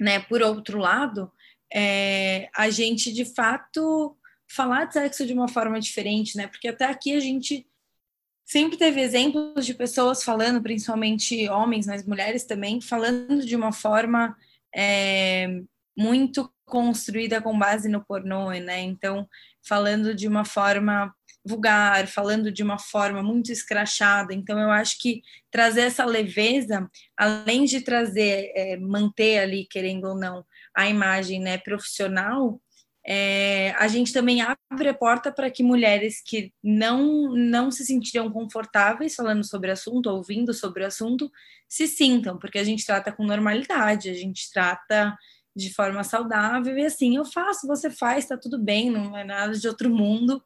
[0.04, 1.32] né, por outro lado,
[1.74, 4.18] é, a gente de fato
[4.50, 6.46] falar de sexo de uma forma diferente, né?
[6.48, 7.66] Porque até aqui a gente
[8.46, 14.36] sempre teve exemplos de pessoas falando, principalmente homens, mas mulheres também, falando de uma forma
[14.76, 15.62] é,
[15.98, 18.82] muito construída com base no pornô, né?
[18.82, 19.26] Então,
[19.66, 24.34] falando de uma forma vulgar, falando de uma forma muito escrachada.
[24.34, 30.16] Então, eu acho que trazer essa leveza, além de trazer, é, manter ali, querendo ou
[30.16, 32.62] não, a imagem né, profissional,
[33.06, 38.32] é, a gente também abre a porta para que mulheres que não, não se sentiriam
[38.32, 41.30] confortáveis falando sobre o assunto, ouvindo sobre o assunto,
[41.68, 45.18] se sintam, porque a gente trata com normalidade, a gente trata
[45.56, 49.54] de forma saudável e assim, eu faço, você faz, está tudo bem, não é nada
[49.54, 50.42] de outro mundo.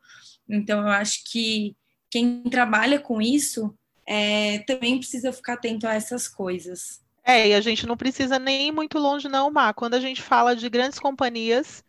[0.49, 1.75] Então, eu acho que
[2.09, 7.01] quem trabalha com isso é, também precisa ficar atento a essas coisas.
[7.23, 9.73] É, e a gente não precisa nem ir muito longe, não, Mar.
[9.73, 11.83] Quando a gente fala de grandes companhias,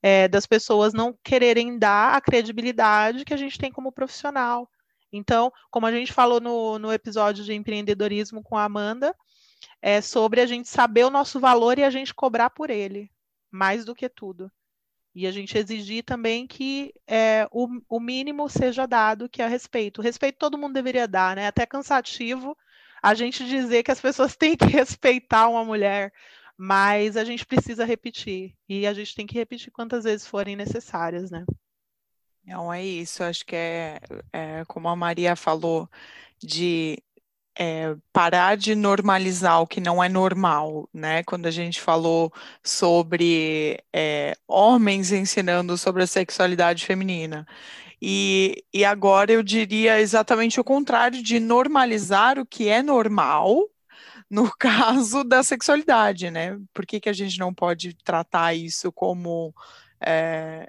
[0.00, 4.70] é, das pessoas não quererem dar a credibilidade que a gente tem como profissional.
[5.12, 9.14] Então, como a gente falou no, no episódio de empreendedorismo com a Amanda,
[9.82, 13.10] é sobre a gente saber o nosso valor e a gente cobrar por ele,
[13.50, 14.50] mais do que tudo.
[15.14, 19.98] E a gente exigir também que é, o, o mínimo seja dado, que é respeito.
[19.98, 21.46] O respeito todo mundo deveria dar, né?
[21.46, 22.56] Até cansativo
[23.00, 26.12] a gente dizer que as pessoas têm que respeitar uma mulher,
[26.56, 28.56] mas a gente precisa repetir.
[28.68, 31.44] E a gente tem que repetir quantas vezes forem necessárias, né?
[32.44, 33.22] Não, é isso.
[33.22, 34.00] Acho que é,
[34.32, 35.88] é como a Maria falou,
[36.38, 37.02] de
[37.58, 41.22] é, parar de normalizar o que não é normal, né?
[41.24, 42.32] Quando a gente falou
[42.62, 47.46] sobre é, homens ensinando sobre a sexualidade feminina.
[48.02, 53.68] E, e agora eu diria exatamente o contrário, de normalizar o que é normal
[54.28, 56.58] no caso da sexualidade, né?
[56.72, 59.54] Por que, que a gente não pode tratar isso como
[60.00, 60.68] é,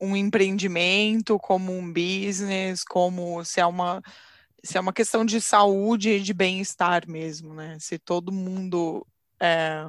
[0.00, 4.02] um empreendimento, como um business, como se é uma
[4.64, 7.76] se é uma questão de saúde e de bem-estar mesmo, né?
[7.80, 9.06] Se todo mundo
[9.40, 9.88] é,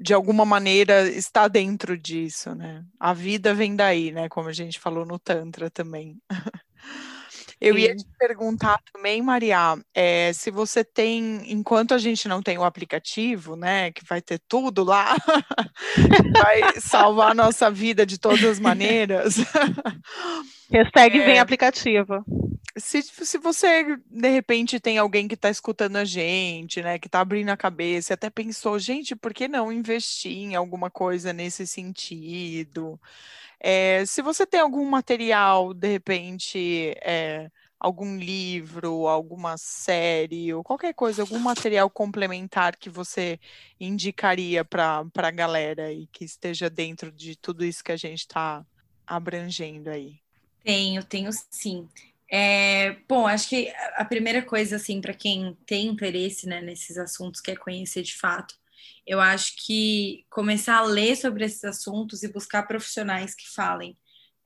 [0.00, 2.84] de alguma maneira está dentro disso, né?
[2.98, 4.28] A vida vem daí, né?
[4.28, 6.20] Como a gente falou no Tantra também.
[7.58, 12.58] Eu ia te perguntar também, Maria, é, se você tem, enquanto a gente não tem
[12.58, 15.16] o aplicativo, né, que vai ter tudo lá,
[16.36, 19.36] vai salvar a nossa vida de todas as maneiras.
[20.70, 22.22] Hashtag é, vem aplicativo.
[22.76, 27.20] Se, se você, de repente, tem alguém que está escutando a gente, né, que está
[27.20, 33.00] abrindo a cabeça, até pensou, gente, por que não investir em alguma coisa nesse sentido?
[33.58, 40.92] É, se você tem algum material, de repente, é, algum livro, alguma série, ou qualquer
[40.94, 43.38] coisa, algum material complementar que você
[43.78, 48.64] indicaria para a galera e que esteja dentro de tudo isso que a gente está
[49.06, 50.18] abrangendo aí?
[50.64, 51.88] Tenho, tenho sim.
[52.30, 57.40] É, bom, acho que a primeira coisa, assim, para quem tem interesse né, nesses assuntos,
[57.40, 58.54] quer conhecer de fato,
[59.06, 63.96] eu acho que começar a ler sobre esses assuntos e buscar profissionais que falem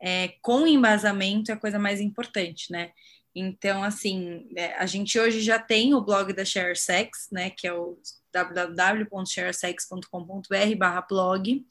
[0.00, 2.92] é, com embasamento é a coisa mais importante, né?
[3.34, 7.72] Então, assim, é, a gente hoje já tem o blog da ShareSex, né, que é
[7.72, 7.98] o
[8.32, 11.66] www.sharesex.com.br blog,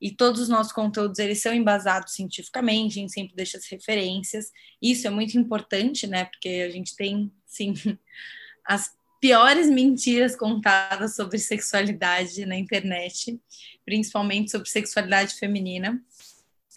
[0.00, 4.50] e todos os nossos conteúdos, eles são embasados cientificamente, a gente sempre deixa as referências,
[4.80, 7.74] isso é muito importante, né, porque a gente tem, sim,
[8.64, 8.90] as
[9.20, 13.40] piores mentiras contadas sobre sexualidade na internet,
[13.84, 16.00] principalmente sobre sexualidade feminina.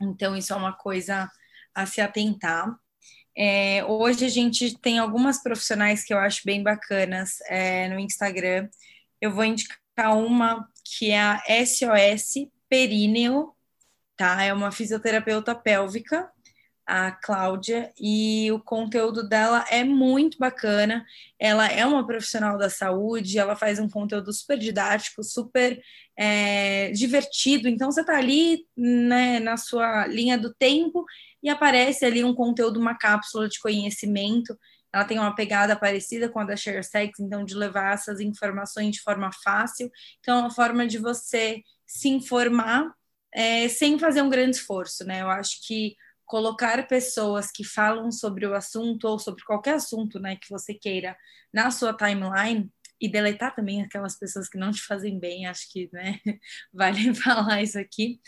[0.02, 1.30] Então, isso é uma coisa
[1.76, 2.74] a se atentar.
[3.38, 8.68] É, hoje a gente tem algumas profissionais que eu acho bem bacanas é, no Instagram.
[9.22, 13.54] Eu vou indicar uma que é a SOS Períneo,
[14.16, 14.44] tá?
[14.44, 16.32] É uma fisioterapeuta pélvica
[16.90, 21.06] a Cláudia, e o conteúdo dela é muito bacana.
[21.38, 25.80] Ela é uma profissional da saúde, ela faz um conteúdo super didático, super
[26.18, 27.70] é, divertido.
[27.70, 31.06] Então, você está ali né, na sua linha do tempo
[31.44, 34.58] e aparece ali um conteúdo, uma cápsula de conhecimento.
[34.92, 39.02] Ela tem uma pegada parecida com a da ShareSex, então, de levar essas informações de
[39.02, 39.92] forma fácil.
[40.22, 42.94] Então, é uma forma de você se informar
[43.34, 45.24] é, sem fazer um grande esforço, né?
[45.24, 50.36] Eu acho que colocar pessoas que falam sobre o assunto ou sobre qualquer assunto, né,
[50.36, 51.18] que você queira
[51.52, 52.70] na sua timeline
[53.02, 56.20] e deletar também aquelas pessoas que não te fazem bem, acho que né,
[56.72, 58.20] vale falar isso aqui.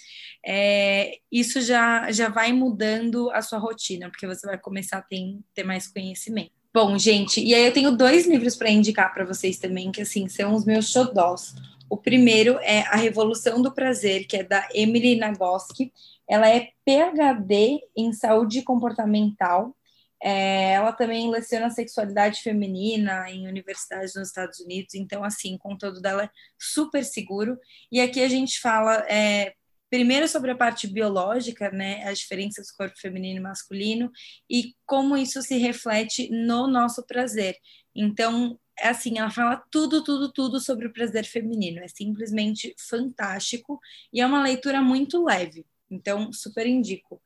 [0.43, 5.37] É, isso já, já vai mudando a sua rotina, porque você vai começar a ter,
[5.53, 6.51] ter mais conhecimento.
[6.73, 10.27] Bom, gente, e aí eu tenho dois livros para indicar para vocês também, que assim
[10.27, 11.53] são os meus xodós.
[11.91, 15.91] O primeiro é A Revolução do Prazer, que é da Emily Nagoski.
[16.25, 19.75] Ela é PhD em saúde comportamental.
[20.23, 24.95] É, ela também leciona sexualidade feminina em universidades nos Estados Unidos.
[24.95, 27.59] Então, assim, o conteúdo dela é super seguro.
[27.91, 29.53] E aqui a gente fala é,
[29.89, 34.09] primeiro sobre a parte biológica, né, as diferenças do corpo feminino e masculino
[34.49, 37.57] e como isso se reflete no nosso prazer.
[37.93, 41.79] Então, é assim, ela fala tudo, tudo, tudo sobre o prazer feminino.
[41.79, 43.79] É simplesmente fantástico
[44.11, 45.65] e é uma leitura muito leve.
[45.89, 47.21] Então, super indico.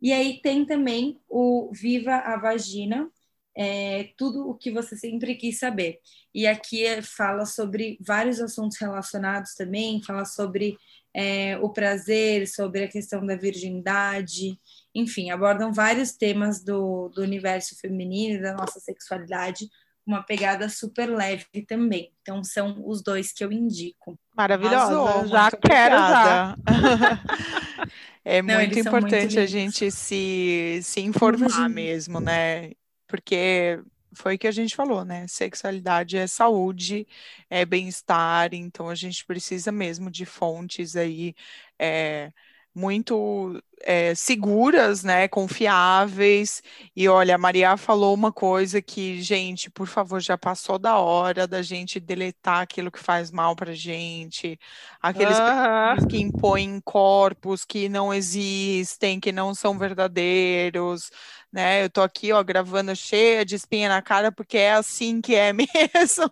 [0.00, 3.10] E aí tem também o Viva a Vagina,
[3.54, 5.98] é, tudo o que você sempre quis saber.
[6.34, 10.76] E aqui é, fala sobre vários assuntos relacionados também, fala sobre
[11.12, 14.58] é, o prazer, sobre a questão da virgindade,
[14.94, 19.68] enfim, abordam vários temas do, do universo feminino e da nossa sexualidade
[20.10, 22.12] uma pegada super leve também.
[22.20, 24.18] Então são os dois que eu indico.
[24.36, 26.56] Maravilhosa, Arrasou, já quero já.
[28.24, 32.72] é Não, muito importante muito a gente se, se informar mesmo, né?
[33.06, 33.80] Porque
[34.12, 35.26] foi o que a gente falou, né?
[35.28, 37.06] Sexualidade é saúde,
[37.48, 41.34] é bem-estar, então a gente precisa mesmo de fontes aí
[41.78, 42.32] é,
[42.74, 46.62] muito é, seguras, né, confiáveis.
[46.94, 51.46] E olha, a Maria falou uma coisa que, gente, por favor, já passou da hora
[51.46, 54.58] da gente deletar aquilo que faz mal para gente,
[55.00, 55.36] aqueles
[56.08, 61.10] que impõem corpos que não existem, que não são verdadeiros.
[61.52, 65.34] Né, eu tô aqui, ó, gravando cheia de espinha na cara porque é assim que
[65.34, 66.30] é mesmo.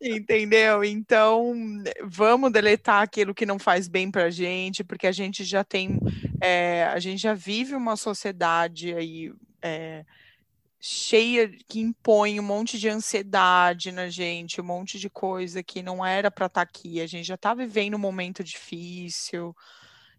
[0.00, 0.84] Entendeu?
[0.84, 1.54] Então,
[2.04, 5.98] vamos deletar aquilo que não faz bem para a gente, porque a gente já tem,
[6.40, 10.04] é, a gente já vive uma sociedade aí é,
[10.80, 16.04] cheia que impõe um monte de ansiedade na gente, um monte de coisa que não
[16.04, 17.00] era para estar tá aqui.
[17.00, 19.54] A gente já está vivendo um momento difícil.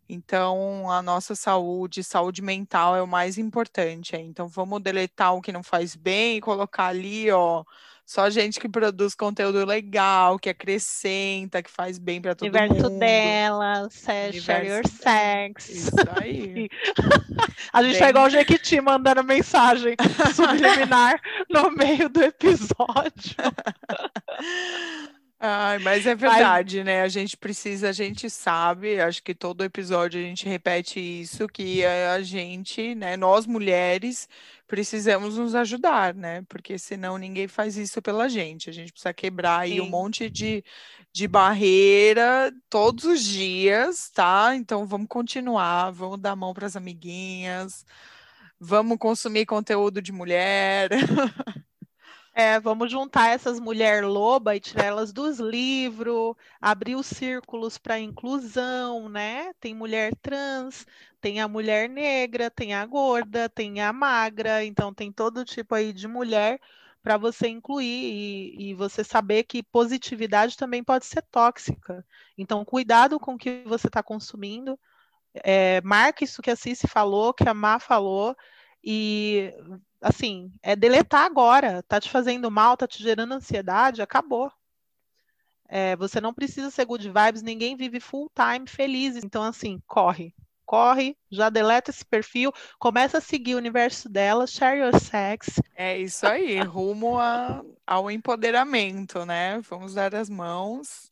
[0.07, 4.15] Então, a nossa saúde, saúde mental é o mais importante.
[4.15, 7.63] Então, vamos deletar o que não faz bem e colocar ali, ó,
[8.05, 12.99] Só gente que produz conteúdo legal, que acrescenta, que faz bem para todo Universo mundo.
[12.99, 15.69] dela, share your sex.
[15.69, 16.69] Isso aí.
[17.71, 18.03] A gente bem...
[18.03, 19.95] é igual o Jequiti mandando mensagem
[20.35, 23.35] subliminar no meio do episódio.
[25.45, 26.85] Ai, mas é verdade, mas...
[26.85, 27.01] né?
[27.01, 31.83] A gente precisa, a gente sabe, acho que todo episódio a gente repete isso, que
[31.85, 34.29] a gente, né, nós mulheres,
[34.65, 36.43] precisamos nos ajudar, né?
[36.47, 38.69] Porque senão ninguém faz isso pela gente.
[38.69, 39.81] A gente precisa quebrar aí Sim.
[39.81, 40.63] um monte de,
[41.11, 44.55] de barreira todos os dias, tá?
[44.55, 47.85] Então vamos continuar, vamos dar a mão para as amiguinhas,
[48.57, 50.89] vamos consumir conteúdo de mulher.
[52.35, 57.99] É, vamos juntar essas mulheres loba e tirar elas dos livros, abrir os círculos para
[57.99, 59.53] inclusão, né?
[59.59, 60.85] Tem mulher trans,
[61.21, 65.93] tem a mulher negra, tem a gorda, tem a magra, então tem todo tipo aí
[65.93, 66.59] de mulher
[67.03, 72.03] para você incluir e, e, você saber que positividade também pode ser tóxica.
[72.37, 74.79] Então, cuidado com o que você está consumindo.
[75.35, 78.35] É, marca isso que a Cici falou, que a Má falou,
[78.83, 79.53] e
[80.03, 81.81] assim, é deletar agora.
[81.83, 84.51] Tá te fazendo mal, tá te gerando ansiedade, acabou.
[85.67, 89.15] É, você não precisa ser good vibes, ninguém vive full time feliz.
[89.15, 90.35] Então, assim, corre.
[90.65, 95.59] Corre, já deleta esse perfil, começa a seguir o universo dela, share your sex.
[95.75, 99.59] É isso aí, rumo a, ao empoderamento, né?
[99.69, 101.09] Vamos dar as mãos.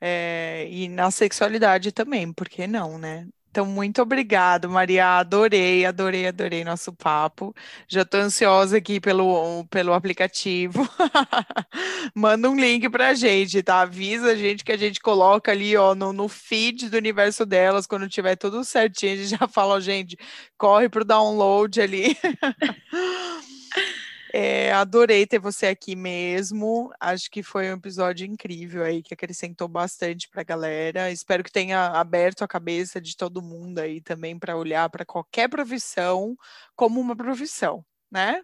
[0.00, 3.26] É, e na sexualidade também, por que não, né?
[3.54, 5.20] Então, muito obrigado, Maria.
[5.20, 7.54] Adorei, adorei, adorei nosso papo.
[7.86, 10.84] Já estou ansiosa aqui pelo, pelo aplicativo.
[12.12, 13.82] Manda um link para a gente, tá?
[13.82, 17.86] Avisa a gente que a gente coloca ali, ó, no, no feed do universo delas,
[17.86, 20.18] quando tiver tudo certinho, a gente já fala, ó, gente,
[20.58, 22.18] corre pro download ali.
[24.36, 26.92] É, adorei ter você aqui mesmo.
[26.98, 31.08] Acho que foi um episódio incrível aí, que acrescentou bastante para a galera.
[31.12, 35.48] Espero que tenha aberto a cabeça de todo mundo aí também para olhar para qualquer
[35.48, 36.36] profissão
[36.74, 38.42] como uma profissão, né?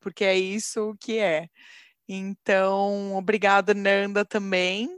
[0.00, 1.48] Porque é isso que é.
[2.08, 4.90] Então, obrigada, Nanda, também.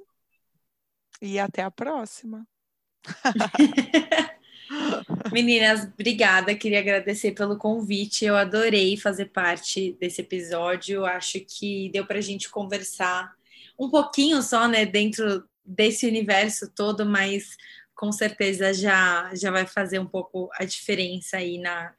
[1.20, 2.48] E até a próxima.
[5.32, 6.54] Meninas, obrigada.
[6.54, 8.24] Queria agradecer pelo convite.
[8.24, 11.04] Eu adorei fazer parte desse episódio.
[11.04, 13.32] Acho que deu para a gente conversar
[13.78, 17.56] um pouquinho só, né, dentro desse universo todo, mas
[17.94, 21.94] com certeza já, já vai fazer um pouco a diferença aí na,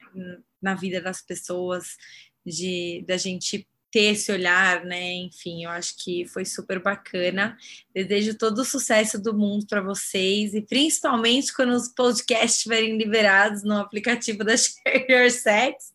[0.62, 1.98] na vida das pessoas,
[2.46, 5.14] de da gente ter esse olhar, né?
[5.14, 7.58] Enfim, eu acho que foi super bacana.
[7.94, 13.64] Desejo todo o sucesso do mundo para vocês e principalmente quando os podcasts estiverem liberados
[13.64, 15.94] no aplicativo da Share Your Sex.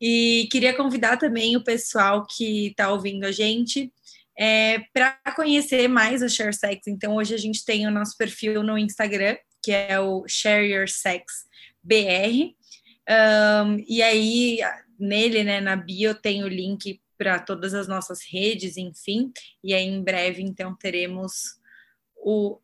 [0.00, 3.92] E queria convidar também o pessoal que está ouvindo a gente
[4.36, 6.86] é, para conhecer mais a Share Sex.
[6.86, 10.88] Então, hoje a gente tem o nosso perfil no Instagram, que é o Share Your
[10.88, 11.44] Sex
[11.82, 12.54] BR.
[13.08, 14.58] Um, e aí,
[14.98, 19.30] nele, né, na bio, tem o link para todas as nossas redes, enfim,
[19.62, 21.60] e aí em breve então teremos
[22.16, 22.58] o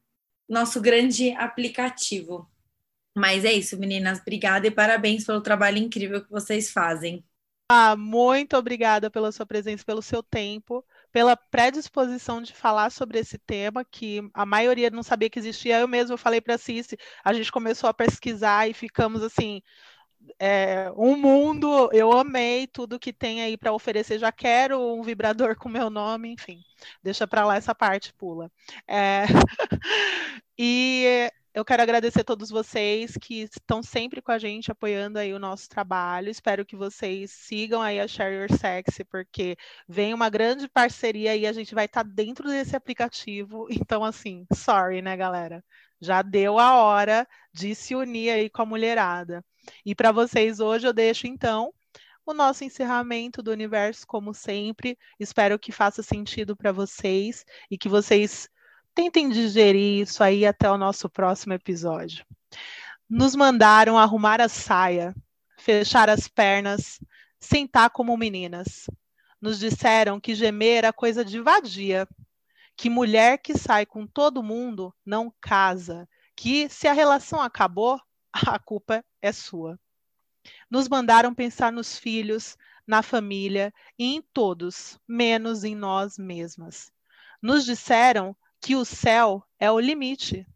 [0.49, 2.51] nosso grande aplicativo.
[3.15, 7.23] Mas é isso, meninas, obrigada e parabéns pelo trabalho incrível que vocês fazem.
[7.71, 10.83] Ah, muito obrigada pela sua presença, pelo seu tempo,
[11.13, 15.81] pela predisposição de falar sobre esse tema que a maioria não sabia que existia.
[15.81, 19.61] Eu mesmo falei para a Cici, a gente começou a pesquisar e ficamos assim,
[20.39, 24.19] é, um mundo, eu amei tudo que tem aí para oferecer.
[24.19, 26.61] Já quero um vibrador com meu nome, enfim,
[27.03, 28.51] deixa para lá essa parte, pula.
[28.87, 29.25] É,
[30.59, 35.33] e eu quero agradecer a todos vocês que estão sempre com a gente apoiando aí
[35.33, 36.29] o nosso trabalho.
[36.29, 39.57] Espero que vocês sigam aí a Share Your Sexy, porque
[39.89, 43.67] vem uma grande parceria e a gente vai estar tá dentro desse aplicativo.
[43.71, 45.65] Então, assim, sorry, né, galera?
[45.99, 49.43] Já deu a hora de se unir aí com a mulherada.
[49.85, 51.73] E para vocês hoje eu deixo então
[52.25, 54.99] o nosso encerramento do universo, como sempre.
[55.19, 58.49] Espero que faça sentido para vocês e que vocês
[58.95, 62.25] tentem digerir isso aí até o nosso próximo episódio.
[63.09, 65.15] Nos mandaram arrumar a saia,
[65.57, 66.99] fechar as pernas,
[67.39, 68.91] sentar como meninas.
[69.41, 72.09] Nos disseram que gemer era coisa de vadia,
[72.77, 78.01] que mulher que sai com todo mundo não casa, que se a relação acabou,
[78.47, 79.79] a culpa é sua.
[80.71, 82.57] Nos mandaram pensar nos filhos,
[82.87, 86.93] na família e em todos, menos em nós mesmas.
[87.43, 90.47] Nos disseram que o céu é o limite.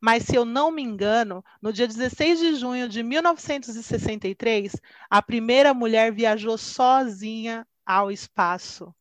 [0.00, 4.76] Mas, se eu não me engano, no dia 16 de junho de 1963,
[5.10, 8.94] a primeira mulher viajou sozinha ao espaço.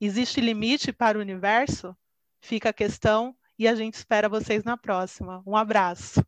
[0.00, 1.96] Existe limite para o universo?
[2.40, 5.42] Fica a questão e a gente espera vocês na próxima.
[5.44, 6.24] Um abraço.